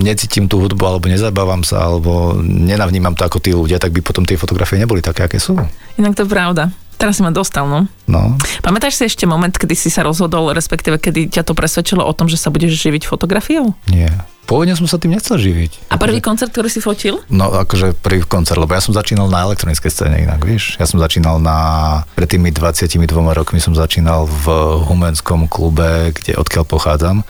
necítim 0.05 0.45
tú 0.45 0.61
hudbu, 0.61 0.85
alebo 0.85 1.09
nezabávam 1.09 1.65
sa, 1.65 1.89
alebo 1.89 2.37
nenavnímam 2.45 3.17
to 3.17 3.25
ako 3.25 3.41
tí 3.41 3.57
ľudia, 3.57 3.81
tak 3.81 3.89
by 3.89 4.05
potom 4.05 4.21
tie 4.21 4.37
fotografie 4.37 4.77
neboli 4.77 5.01
také, 5.01 5.25
aké 5.25 5.41
sú. 5.41 5.57
Inak 5.97 6.13
to 6.13 6.25
je 6.25 6.29
pravda. 6.29 6.69
Teraz 6.95 7.19
si 7.19 7.21
ma 7.23 7.31
dostal, 7.31 7.67
no. 7.67 7.91
no. 8.07 8.39
Pamätáš 8.63 8.97
si 8.99 9.03
ešte 9.05 9.27
moment, 9.27 9.51
kedy 9.51 9.75
si 9.75 9.91
sa 9.91 10.01
rozhodol, 10.01 10.55
respektíve 10.55 10.97
kedy 10.97 11.27
ťa 11.27 11.43
to 11.43 11.53
presvedčilo 11.53 12.01
o 12.01 12.13
tom, 12.15 12.31
že 12.31 12.39
sa 12.39 12.47
budeš 12.47 12.79
živiť 12.79 13.03
fotografiou? 13.03 13.75
Nie. 13.91 14.11
Pôvodne 14.45 14.77
som 14.77 14.85
sa 14.85 15.01
tým 15.01 15.17
nechcel 15.17 15.41
živiť. 15.41 15.89
A 15.89 15.97
prvý 15.97 16.21
koncert, 16.21 16.53
ktorý 16.53 16.69
si 16.69 16.77
fotil? 16.77 17.17
No 17.33 17.49
akože 17.49 17.97
prvý 17.97 18.21
koncert, 18.21 18.61
lebo 18.61 18.77
ja 18.77 18.81
som 18.81 18.93
začínal 18.93 19.25
na 19.25 19.41
elektronickej 19.49 19.89
scéne 19.89 20.21
inak, 20.21 20.45
vieš. 20.45 20.77
Ja 20.77 20.85
som 20.85 21.01
začínal 21.01 21.41
na, 21.41 22.05
pred 22.13 22.29
tými 22.29 22.53
22 22.53 23.09
rokmi 23.09 23.57
som 23.57 23.73
začínal 23.73 24.29
v 24.29 24.45
Humenskom 24.85 25.49
klube, 25.49 26.13
kde 26.13 26.37
odkiaľ 26.37 26.63
pochádzam. 26.69 27.25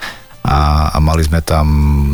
A, 0.45 0.93
a 0.93 0.97
mali 1.01 1.25
sme 1.25 1.41
tam 1.41 1.65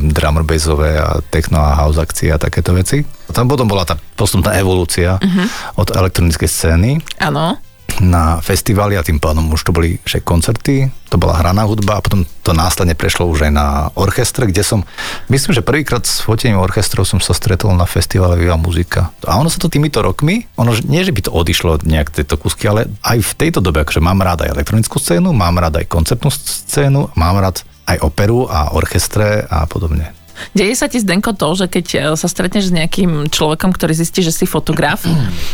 drummer 0.07 0.47
bassové 0.47 0.95
a 0.95 1.19
techno 1.27 1.59
a 1.59 1.75
house 1.75 1.99
akcie 1.99 2.31
a 2.31 2.39
takéto 2.39 2.71
veci. 2.71 3.03
Tam 3.35 3.51
potom 3.51 3.67
bola 3.67 3.83
tá 3.83 3.99
postupná 4.15 4.55
evolúcia 4.55 5.19
uh-huh. 5.19 5.75
od 5.75 5.91
elektronickej 5.91 6.47
scény. 6.47 6.91
Áno 7.19 7.59
na 8.01 8.41
festivály 8.41 8.97
a 8.97 9.05
tým 9.05 9.21
pádom 9.21 9.51
už 9.53 9.67
to 9.67 9.75
boli 9.75 10.01
však 10.01 10.25
koncerty, 10.25 10.89
to 11.11 11.19
bola 11.19 11.37
hraná 11.37 11.67
hudba 11.67 11.99
a 11.99 12.03
potom 12.03 12.23
to 12.41 12.55
následne 12.55 12.95
prešlo 12.97 13.27
už 13.27 13.51
aj 13.51 13.53
na 13.53 13.67
orchestre, 13.93 14.47
kde 14.47 14.63
som, 14.65 14.87
myslím, 15.29 15.53
že 15.53 15.65
prvýkrát 15.65 16.01
s 16.07 16.23
fotením 16.23 16.63
orchestrov 16.63 17.03
som 17.03 17.19
sa 17.19 17.35
stretol 17.35 17.75
na 17.77 17.83
festivale 17.83 18.39
Viva 18.39 18.55
Muzika. 18.55 19.11
A 19.27 19.37
ono 19.37 19.51
sa 19.51 19.59
to 19.59 19.67
týmito 19.69 19.99
rokmi, 19.99 20.47
ono 20.55 20.71
nie, 20.87 21.05
že 21.05 21.11
by 21.11 21.21
to 21.27 21.35
odišlo 21.35 21.83
nejak 21.83 22.15
tieto 22.15 22.39
kusky, 22.39 22.71
ale 22.71 22.87
aj 23.05 23.21
v 23.21 23.33
tejto 23.37 23.59
dobe, 23.59 23.83
akože 23.85 24.01
mám 24.01 24.23
rád 24.23 24.47
aj 24.47 24.55
elektronickú 24.57 24.97
scénu, 24.97 25.35
mám 25.35 25.59
rád 25.61 25.83
aj 25.83 25.91
koncertnú 25.91 26.31
scénu, 26.31 27.11
mám 27.13 27.37
rád 27.37 27.61
aj 27.95 28.03
operu 28.03 28.47
a 28.47 28.73
orchestre 28.75 29.43
a 29.47 29.67
podobne. 29.67 30.11
Deje 30.57 30.73
sa 30.73 30.89
ti, 30.89 30.97
Zdenko, 30.97 31.37
to, 31.37 31.53
že 31.53 31.65
keď 31.69 31.85
e, 31.93 31.97
sa 32.17 32.27
stretneš 32.27 32.71
s 32.71 32.75
nejakým 32.75 33.29
človekom, 33.29 33.69
ktorý 33.77 33.93
zistí, 33.93 34.25
že 34.25 34.33
si 34.33 34.49
fotograf 34.49 35.05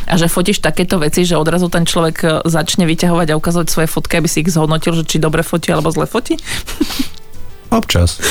a 0.08 0.14
že 0.16 0.32
fotíš 0.32 0.64
takéto 0.64 0.96
veci, 0.96 1.28
že 1.28 1.36
odrazu 1.36 1.68
ten 1.68 1.84
človek 1.84 2.18
e, 2.24 2.28
začne 2.48 2.88
vyťahovať 2.88 3.28
a 3.34 3.38
ukazovať 3.38 3.68
svoje 3.68 3.88
fotky, 3.92 4.24
aby 4.24 4.30
si 4.32 4.48
ich 4.48 4.54
zhodnotil, 4.54 4.96
že 4.96 5.04
či 5.04 5.20
dobre 5.20 5.44
fotí 5.44 5.76
alebo 5.76 5.92
zle 5.92 6.08
fotí? 6.08 6.40
Občas. 7.68 8.16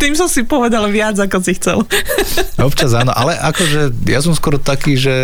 Tým 0.00 0.16
som 0.16 0.28
si 0.28 0.44
povedal 0.44 0.88
viac, 0.88 1.16
ako 1.20 1.44
si 1.44 1.56
chcel. 1.56 1.84
Občas 2.68 2.96
áno, 2.96 3.12
ale 3.12 3.36
akože 3.36 4.08
ja 4.08 4.20
som 4.24 4.32
skoro 4.32 4.56
taký, 4.56 4.96
že 4.96 5.14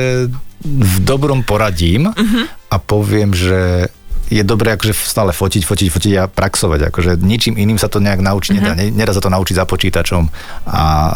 v 0.65 0.97
dobrom 1.05 1.45
poradím 1.45 2.09
uh-huh. 2.09 2.45
a 2.73 2.77
poviem, 2.81 3.33
že 3.37 3.89
je 4.27 4.43
dobré 4.43 4.75
akože 4.75 4.95
stále 4.95 5.31
fotiť, 5.31 5.63
fotiť, 5.63 5.89
fotiť 5.91 6.13
a 6.19 6.25
praxovať. 6.27 6.91
Akože 6.91 7.11
ničím 7.23 7.55
iným 7.55 7.79
sa 7.79 7.87
to 7.87 8.03
nejak 8.03 8.19
naučiť 8.19 8.53
nedá. 8.59 8.75
Mm-hmm. 8.75 8.99
Nedá 8.99 9.13
sa 9.15 9.23
to 9.23 9.31
naučiť 9.31 9.55
za 9.55 9.65
počítačom 9.65 10.23
a 10.67 11.15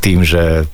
tým, 0.00 0.24
že 0.24 0.68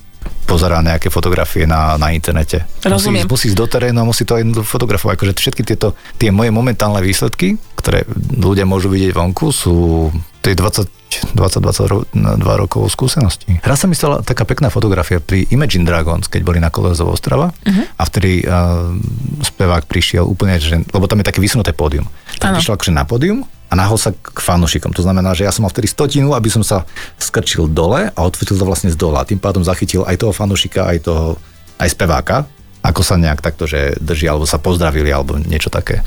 pozerá 0.46 0.78
nejaké 0.82 1.10
fotografie 1.10 1.66
na, 1.66 1.98
na 1.98 2.14
internete. 2.14 2.66
Rozumiem. 2.82 3.26
Musí, 3.26 3.30
musí 3.30 3.44
ísť 3.50 3.58
do 3.58 3.66
terénu 3.66 3.98
a 4.02 4.08
musí 4.08 4.22
to 4.22 4.38
aj 4.38 4.46
fotografovať. 4.62 5.14
Akože 5.18 5.32
všetky 5.38 5.62
tieto, 5.66 5.98
tie 6.18 6.30
moje 6.30 6.54
momentálne 6.54 7.02
výsledky, 7.02 7.58
ktoré 7.78 8.06
ľudia 8.38 8.66
môžu 8.66 8.90
vidieť 8.90 9.14
vonku, 9.14 9.50
sú 9.50 10.10
tej 10.46 10.54
20 10.54 11.06
20-22 11.32 12.16
rokov 12.42 12.92
skúsenosti. 12.92 13.60
Raz 13.64 13.84
sa 13.84 13.86
mi 13.88 13.96
stala 13.96 14.20
taká 14.20 14.44
pekná 14.44 14.68
fotografia 14.68 15.20
pri 15.20 15.48
Imagine 15.48 15.86
Dragons, 15.88 16.28
keď 16.28 16.40
boli 16.44 16.58
na 16.60 16.68
Kolezov 16.68 17.12
Ostrava 17.12 17.52
uh-huh. 17.52 17.84
a 17.96 18.02
vtedy 18.04 18.44
uh, 18.44 18.92
spevák 19.40 19.88
prišiel 19.88 20.24
úplne, 20.26 20.60
že, 20.60 20.76
lebo 20.92 21.08
tam 21.08 21.20
je 21.22 21.28
také 21.28 21.40
vysunuté 21.40 21.72
pódium. 21.72 22.04
Tak 22.36 22.60
prišiel 22.60 22.76
akože 22.76 22.92
na 22.92 23.08
pódium 23.08 23.48
a 23.70 23.74
nahol 23.74 23.96
sa 23.96 24.12
k 24.12 24.38
fanúšikom. 24.38 24.92
To 24.92 25.02
znamená, 25.02 25.32
že 25.32 25.48
ja 25.48 25.52
som 25.54 25.64
mal 25.64 25.72
vtedy 25.72 25.88
stotinu, 25.88 26.36
aby 26.36 26.52
som 26.52 26.60
sa 26.60 26.84
skrčil 27.16 27.70
dole 27.70 28.12
a 28.12 28.18
odfotil 28.20 28.58
to 28.58 28.66
vlastne 28.68 28.92
z 28.92 28.98
dola. 28.98 29.26
Tým 29.26 29.40
pádom 29.40 29.64
zachytil 29.64 30.04
aj 30.04 30.20
toho 30.20 30.32
fanúšika, 30.36 30.86
aj 30.86 30.98
toho, 31.06 31.40
aj 31.80 31.88
speváka, 31.90 32.46
ako 32.84 33.02
sa 33.02 33.18
nejak 33.18 33.42
takto, 33.42 33.66
že 33.66 33.98
drží, 33.98 34.30
alebo 34.30 34.46
sa 34.46 34.62
pozdravili, 34.62 35.10
alebo 35.10 35.38
niečo 35.42 35.72
také. 35.72 36.06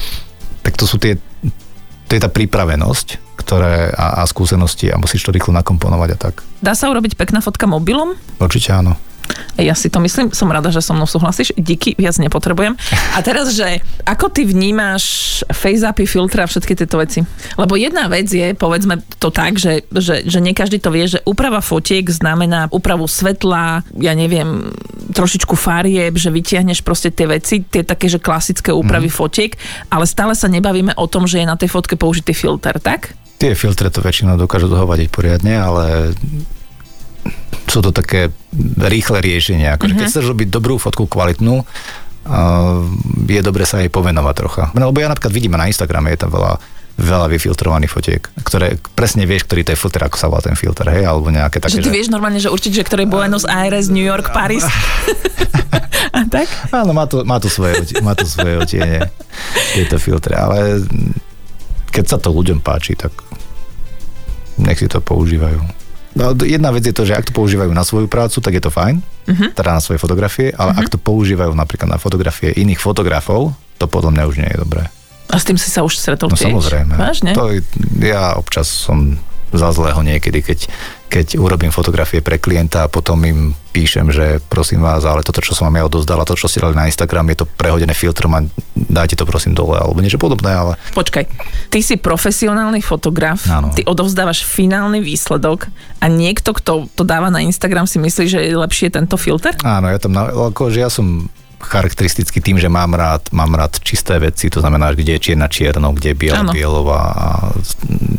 Tak 0.63 0.79
to 0.79 0.87
sú 0.87 0.95
tie, 0.95 1.19
to 2.07 2.11
je 2.15 2.21
tá 2.23 2.31
pripravenosť, 2.31 3.28
ktoré 3.49 3.89
a, 3.97 4.21
a 4.21 4.23
skúsenosti 4.29 4.93
a 4.93 5.01
musíš 5.01 5.25
to 5.25 5.33
rýchlo 5.33 5.57
nakomponovať 5.57 6.09
a 6.13 6.17
tak. 6.21 6.45
Dá 6.61 6.77
sa 6.77 6.85
urobiť 6.93 7.17
pekná 7.17 7.41
fotka 7.41 7.65
mobilom? 7.65 8.13
Určite 8.37 8.77
áno. 8.77 8.93
Ja 9.59 9.77
si 9.77 9.91
to 9.91 9.99
myslím, 10.01 10.33
som 10.33 10.49
rada, 10.49 10.73
že 10.73 10.81
so 10.81 10.95
mnou 10.95 11.05
súhlasíš. 11.05 11.53
Díky, 11.53 11.93
viac 11.99 12.17
nepotrebujem. 12.17 12.73
A 13.13 13.19
teraz, 13.21 13.53
že 13.53 13.83
ako 14.07 14.31
ty 14.31 14.47
vnímaš 14.47 15.05
face-upy, 15.51 16.09
filtre 16.09 16.41
a 16.41 16.49
všetky 16.49 16.73
tieto 16.73 16.97
veci? 16.97 17.21
Lebo 17.59 17.77
jedna 17.77 18.09
vec 18.09 18.25
je, 18.31 18.55
povedzme 18.57 19.03
to 19.21 19.29
tak, 19.29 19.59
že, 19.61 19.85
že, 19.93 20.25
že 20.25 20.39
nie 20.41 20.57
každý 20.57 20.81
to 20.81 20.89
vie, 20.89 21.05
že 21.05 21.21
úprava 21.27 21.61
fotiek 21.61 22.07
znamená 22.07 22.71
úpravu 22.73 23.05
svetla, 23.05 23.85
ja 23.99 24.13
neviem, 24.17 24.71
trošičku 25.13 25.53
farieb, 25.53 26.17
že 26.17 26.33
vytiahneš 26.33 26.81
proste 26.81 27.13
tie 27.13 27.29
veci, 27.29 27.61
tie 27.61 27.85
také, 27.85 28.09
že 28.09 28.17
klasické 28.17 28.73
úpravy 28.73 29.11
mm. 29.11 29.15
fotiek, 29.15 29.51
ale 29.93 30.09
stále 30.09 30.33
sa 30.33 30.49
nebavíme 30.49 30.95
o 30.97 31.05
tom, 31.05 31.29
že 31.29 31.43
je 31.43 31.45
na 31.45 31.59
tej 31.59 31.69
fotke 31.69 31.99
použitý 31.99 32.33
filter, 32.33 32.79
tak? 32.81 33.13
Tie 33.39 33.55
filtre 33.55 33.87
to 33.87 34.03
väčšinou 34.03 34.35
dokážu 34.35 34.67
dohovadiť 34.67 35.07
poriadne, 35.07 35.55
ale 35.55 36.11
sú 37.71 37.79
to 37.79 37.95
také 37.95 38.35
rýchle 38.75 39.23
riešenia. 39.23 39.79
Akože 39.79 39.95
uh-huh. 39.95 39.99
Keď 40.03 40.05
mhm. 40.05 40.11
chceš 40.11 40.25
robiť 40.27 40.47
dobrú 40.51 40.75
fotku, 40.75 41.07
kvalitnú, 41.07 41.63
uh, 41.63 41.65
je 43.29 43.39
dobre 43.39 43.63
sa 43.63 43.79
jej 43.79 43.87
povenovať 43.87 44.35
trocha. 44.35 44.63
No, 44.75 44.91
lebo 44.91 44.99
ja 44.99 45.07
napríklad 45.07 45.31
vidím 45.31 45.55
na 45.55 45.71
Instagrame, 45.71 46.11
je 46.13 46.27
tam 46.27 46.33
veľa 46.35 46.59
veľa 46.99 47.31
vyfiltrovaných 47.31 47.91
fotiek, 47.95 48.19
ktoré 48.43 48.75
presne 48.91 49.23
vieš, 49.23 49.47
ktorý 49.47 49.63
to 49.63 49.71
je 49.71 49.79
filter, 49.79 50.03
ako 50.03 50.19
sa 50.19 50.27
volá 50.27 50.43
ten 50.43 50.59
filter, 50.59 50.83
hej, 50.91 51.07
alebo 51.07 51.31
nejaké 51.31 51.63
také. 51.63 51.79
Že 51.79 51.87
ty 51.87 51.91
že... 51.91 51.95
vieš 51.95 52.09
normálne, 52.11 52.43
že 52.43 52.51
určite, 52.51 52.75
že 52.75 52.83
ktoré 52.83 53.07
je 53.07 53.09
Buenos 53.15 53.47
Aires, 53.47 53.87
New 53.87 54.03
York, 54.03 54.35
Paris. 54.35 54.67
A 56.15 56.27
tak? 56.27 56.51
Áno, 56.75 56.91
má 56.91 57.07
to, 57.07 57.23
má 57.23 57.39
to 57.39 57.47
svoje, 57.47 57.87
má 58.03 58.19
to 58.19 58.27
svoje 58.27 58.59
otiene, 58.59 59.07
tieto 59.71 59.95
filtre, 59.95 60.35
ale 60.35 60.83
keď 61.89 62.05
sa 62.05 62.17
to 62.19 62.35
ľuďom 62.35 62.59
páči, 62.59 62.99
tak 62.99 63.15
nech 64.69 64.77
si 64.77 64.85
to 64.85 65.01
používajú. 65.01 65.57
No, 66.17 66.33
jedna 66.41 66.69
vec 66.73 66.85
je 66.85 66.93
to, 66.93 67.05
že 67.05 67.13
ak 67.13 67.29
to 67.29 67.33
používajú 67.33 67.69
na 67.73 67.85
svoju 67.85 68.09
prácu, 68.09 68.41
tak 68.41 68.57
je 68.57 68.63
to 68.65 68.73
fajn, 68.73 69.01
uh-huh. 69.01 69.49
teda 69.53 69.77
na 69.77 69.81
svoje 69.81 70.01
fotografie, 70.01 70.49
ale 70.53 70.73
uh-huh. 70.73 70.81
ak 70.81 70.93
to 70.93 70.97
používajú 70.97 71.53
napríklad 71.53 71.89
na 71.89 72.01
fotografie 72.01 72.49
iných 72.53 72.81
fotografov, 72.81 73.53
to 73.77 73.85
podľa 73.85 74.17
mňa 74.17 74.23
už 74.25 74.35
nie 74.41 74.49
je 74.49 74.57
dobré. 74.57 74.83
A 75.29 75.37
s 75.37 75.45
tým 75.45 75.61
si 75.61 75.69
sa 75.69 75.85
už 75.85 75.93
stretol 75.93 76.33
No 76.33 76.37
tiež. 76.37 76.49
samozrejme. 76.49 76.93
Vážne? 76.97 77.37
To, 77.37 77.53
ja 78.01 78.33
občas 78.33 78.65
som 78.65 79.21
za 79.53 79.69
zlého 79.69 80.01
niekedy, 80.01 80.41
keď 80.41 80.65
keď 81.09 81.41
urobím 81.41 81.73
fotografie 81.73 82.21
pre 82.21 82.37
klienta 82.37 82.85
a 82.85 82.91
potom 82.91 83.17
im 83.25 83.57
píšem, 83.73 84.13
že 84.13 84.37
prosím 84.45 84.85
vás, 84.85 85.01
ale 85.05 85.25
toto, 85.25 85.41
čo 85.41 85.57
som 85.57 85.69
vám 85.69 85.81
ja 85.81 85.89
odozdala, 85.89 86.25
to, 86.25 86.37
čo 86.37 86.45
ste 86.45 86.61
dali 86.61 86.77
na 86.77 86.85
Instagram, 86.85 87.33
je 87.33 87.41
to 87.41 87.45
prehodené 87.49 87.93
filtrom 87.97 88.29
a 88.37 88.45
dajte 88.77 89.17
to 89.17 89.25
prosím 89.25 89.57
dole, 89.57 89.77
alebo 89.77 89.97
niečo 90.01 90.21
podobné, 90.21 90.53
ale... 90.53 90.73
Počkaj, 90.93 91.25
ty 91.73 91.79
si 91.81 91.97
profesionálny 91.97 92.85
fotograf, 92.85 93.41
Áno. 93.49 93.73
ty 93.73 93.81
odovzdávaš 93.85 94.45
finálny 94.45 95.01
výsledok 95.01 95.69
a 95.97 96.05
niekto, 96.05 96.53
kto 96.53 96.89
to 96.93 97.03
dáva 97.05 97.33
na 97.33 97.41
Instagram, 97.41 97.89
si 97.89 97.97
myslí, 97.97 98.25
že 98.29 98.39
je 98.45 98.53
lepšie 98.53 98.93
tento 98.93 99.17
filter? 99.17 99.57
Áno, 99.65 99.89
ja 99.89 99.97
tam, 99.97 100.13
ako, 100.17 100.69
že 100.69 100.85
ja 100.85 100.89
som 100.93 101.29
charakteristicky 101.59 102.39
tým, 102.39 102.57
že 102.57 102.71
mám 102.71 102.95
rád, 102.95 103.29
mám 103.35 103.51
rád 103.51 103.83
čisté 103.83 104.15
veci, 104.17 104.47
to 104.47 104.63
znamená, 104.63 104.95
kde 104.95 105.19
je 105.19 105.23
čierna 105.31 105.51
čierno, 105.51 105.91
kde 105.91 106.15
je 106.15 106.17
biela 106.17 106.47
bielová 106.47 107.03
a 107.11 107.27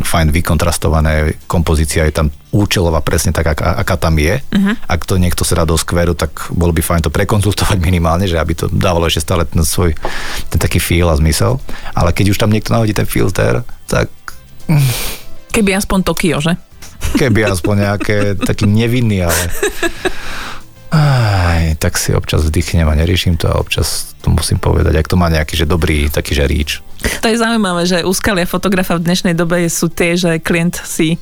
fajn 0.04 0.28
vykontrastované, 0.28 1.40
kompozícia 1.48 2.04
je 2.04 2.14
tam 2.14 2.26
účelová 2.52 3.00
presne 3.00 3.32
tak, 3.32 3.56
aká, 3.56 3.78
aká 3.80 3.96
tam 3.96 4.18
je. 4.18 4.42
Uh-huh. 4.42 4.74
Ak 4.90 5.06
to 5.06 5.16
niekto 5.16 5.46
sa 5.46 5.62
dá 5.62 5.64
do 5.64 5.78
skveru, 5.78 6.12
tak 6.12 6.52
bolo 6.52 6.74
by 6.74 6.82
fajn 6.84 7.08
to 7.08 7.10
prekonzultovať 7.14 7.78
minimálne, 7.88 8.28
že 8.28 8.36
aby 8.36 8.52
to 8.52 8.66
dávalo 8.68 9.08
ešte 9.08 9.24
stále 9.24 9.48
ten 9.48 9.64
svoj 9.64 9.96
ten 10.52 10.58
taký 10.60 10.82
feel 10.82 11.08
a 11.08 11.16
zmysel. 11.16 11.62
Ale 11.96 12.12
keď 12.12 12.36
už 12.36 12.38
tam 12.38 12.52
niekto 12.52 12.74
nahodí 12.74 12.92
ten 12.92 13.08
filter, 13.08 13.64
tak... 13.86 14.10
Keby 15.50 15.74
aspoň 15.74 15.98
Tokio, 16.06 16.38
že? 16.38 16.54
Keby 17.16 17.48
aspoň 17.48 17.74
nejaké 17.88 18.16
taký 18.48 18.68
nevinný, 18.68 19.26
ale 19.26 19.40
aj, 20.90 21.78
tak 21.78 21.94
si 21.96 22.10
občas 22.10 22.42
vdychnem 22.46 22.86
a 22.86 22.98
neriešim 22.98 23.38
to 23.38 23.46
a 23.46 23.58
občas 23.62 24.14
to 24.20 24.34
musím 24.34 24.58
povedať, 24.58 24.98
ak 24.98 25.06
to 25.06 25.16
má 25.16 25.30
nejaký 25.30 25.54
že 25.54 25.66
dobrý 25.66 26.10
taký 26.10 26.34
že 26.34 26.44
ríč. 26.44 26.70
To 27.22 27.30
je 27.30 27.38
zaujímavé, 27.38 27.86
že 27.86 28.02
úskalia 28.04 28.44
fotografa 28.44 28.98
v 28.98 29.06
dnešnej 29.06 29.34
dobe 29.38 29.64
sú 29.70 29.88
tie, 29.88 30.18
že 30.18 30.42
klient 30.42 30.82
si 30.82 31.16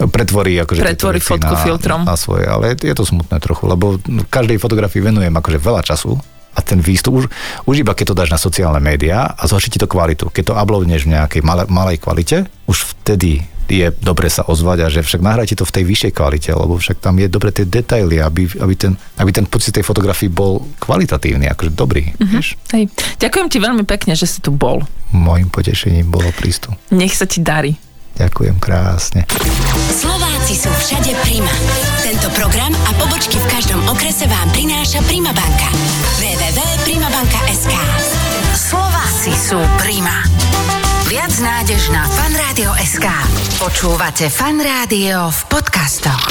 pretvorí, 0.00 0.58
akože 0.58 0.82
pretvorí 0.82 1.20
fotku 1.22 1.54
na, 1.54 1.60
filtrom. 1.62 2.00
Na, 2.02 2.16
svoje, 2.18 2.48
ale 2.48 2.74
je 2.74 2.94
to 2.96 3.06
smutné 3.06 3.38
trochu, 3.38 3.68
lebo 3.70 4.00
každej 4.32 4.58
fotografii 4.58 5.04
venujem 5.04 5.30
akože 5.30 5.58
veľa 5.62 5.82
času 5.86 6.18
a 6.52 6.60
ten 6.60 6.80
výstup, 6.82 7.16
už, 7.16 7.24
už 7.64 7.74
iba 7.80 7.96
keď 7.96 8.12
to 8.12 8.18
dáš 8.18 8.30
na 8.32 8.40
sociálne 8.40 8.80
médiá 8.82 9.24
a 9.24 9.42
zhorší 9.48 9.72
ti 9.72 9.80
to 9.80 9.88
kvalitu. 9.88 10.28
Keď 10.28 10.52
to 10.52 10.58
uploadneš 10.58 11.08
v 11.08 11.16
nejakej 11.16 11.40
malej, 11.40 11.66
malej 11.72 11.96
kvalite, 12.00 12.44
už 12.68 12.96
vtedy 12.98 13.46
je 13.68 13.88
dobre 14.00 14.28
sa 14.32 14.46
ozvať 14.46 14.78
a 14.84 14.92
že 14.92 15.04
však 15.04 15.22
nahrajte 15.22 15.54
to 15.58 15.64
v 15.66 15.74
tej 15.74 15.84
vyššej 15.86 16.12
kvalite, 16.16 16.50
lebo 16.52 16.74
však 16.78 16.98
tam 16.98 17.18
je 17.18 17.28
dobre 17.30 17.50
tie 17.54 17.66
detaily, 17.68 18.18
aby, 18.18 18.48
aby, 18.58 18.74
ten, 18.74 18.92
aby 19.20 19.30
ten 19.30 19.46
pocit 19.46 19.76
tej 19.76 19.86
fotografii 19.86 20.32
bol 20.32 20.64
kvalitatívny, 20.82 21.48
akože 21.52 21.72
dobrý. 21.72 22.12
Mm-hmm. 22.16 22.32
Vieš? 22.32 22.48
Hej. 22.74 22.84
Ďakujem 23.22 23.46
ti 23.48 23.58
veľmi 23.60 23.84
pekne, 23.86 24.12
že 24.18 24.26
si 24.26 24.38
tu 24.42 24.52
bol. 24.52 24.82
Mojím 25.12 25.52
potešením 25.52 26.08
bolo 26.08 26.32
prístup. 26.32 26.74
Nech 26.90 27.14
sa 27.16 27.28
ti 27.28 27.44
darí. 27.44 27.76
Ďakujem 28.12 28.56
krásne. 28.60 29.24
Slováci 29.88 30.52
sú 30.52 30.68
všade 30.68 31.16
Prima. 31.24 31.52
Tento 32.04 32.28
program 32.36 32.72
a 32.76 32.90
pobočky 33.00 33.40
v 33.40 33.46
každom 33.48 33.80
okrese 33.88 34.28
vám 34.28 34.48
prináša 34.52 35.00
Prima 35.08 35.32
banka. 35.32 35.68
www.primabanka.sk 36.20 37.72
Slováci 38.52 39.32
sú 39.32 39.56
Prima. 39.80 40.81
Viac 41.12 41.44
nádež 41.44 41.92
na 41.92 42.08
fanradio.sk 42.08 43.04
Počúvate 43.60 44.32
Fan 44.32 44.56
Rádio 44.56 45.28
v 45.28 45.40
podcastoch. 45.44 46.24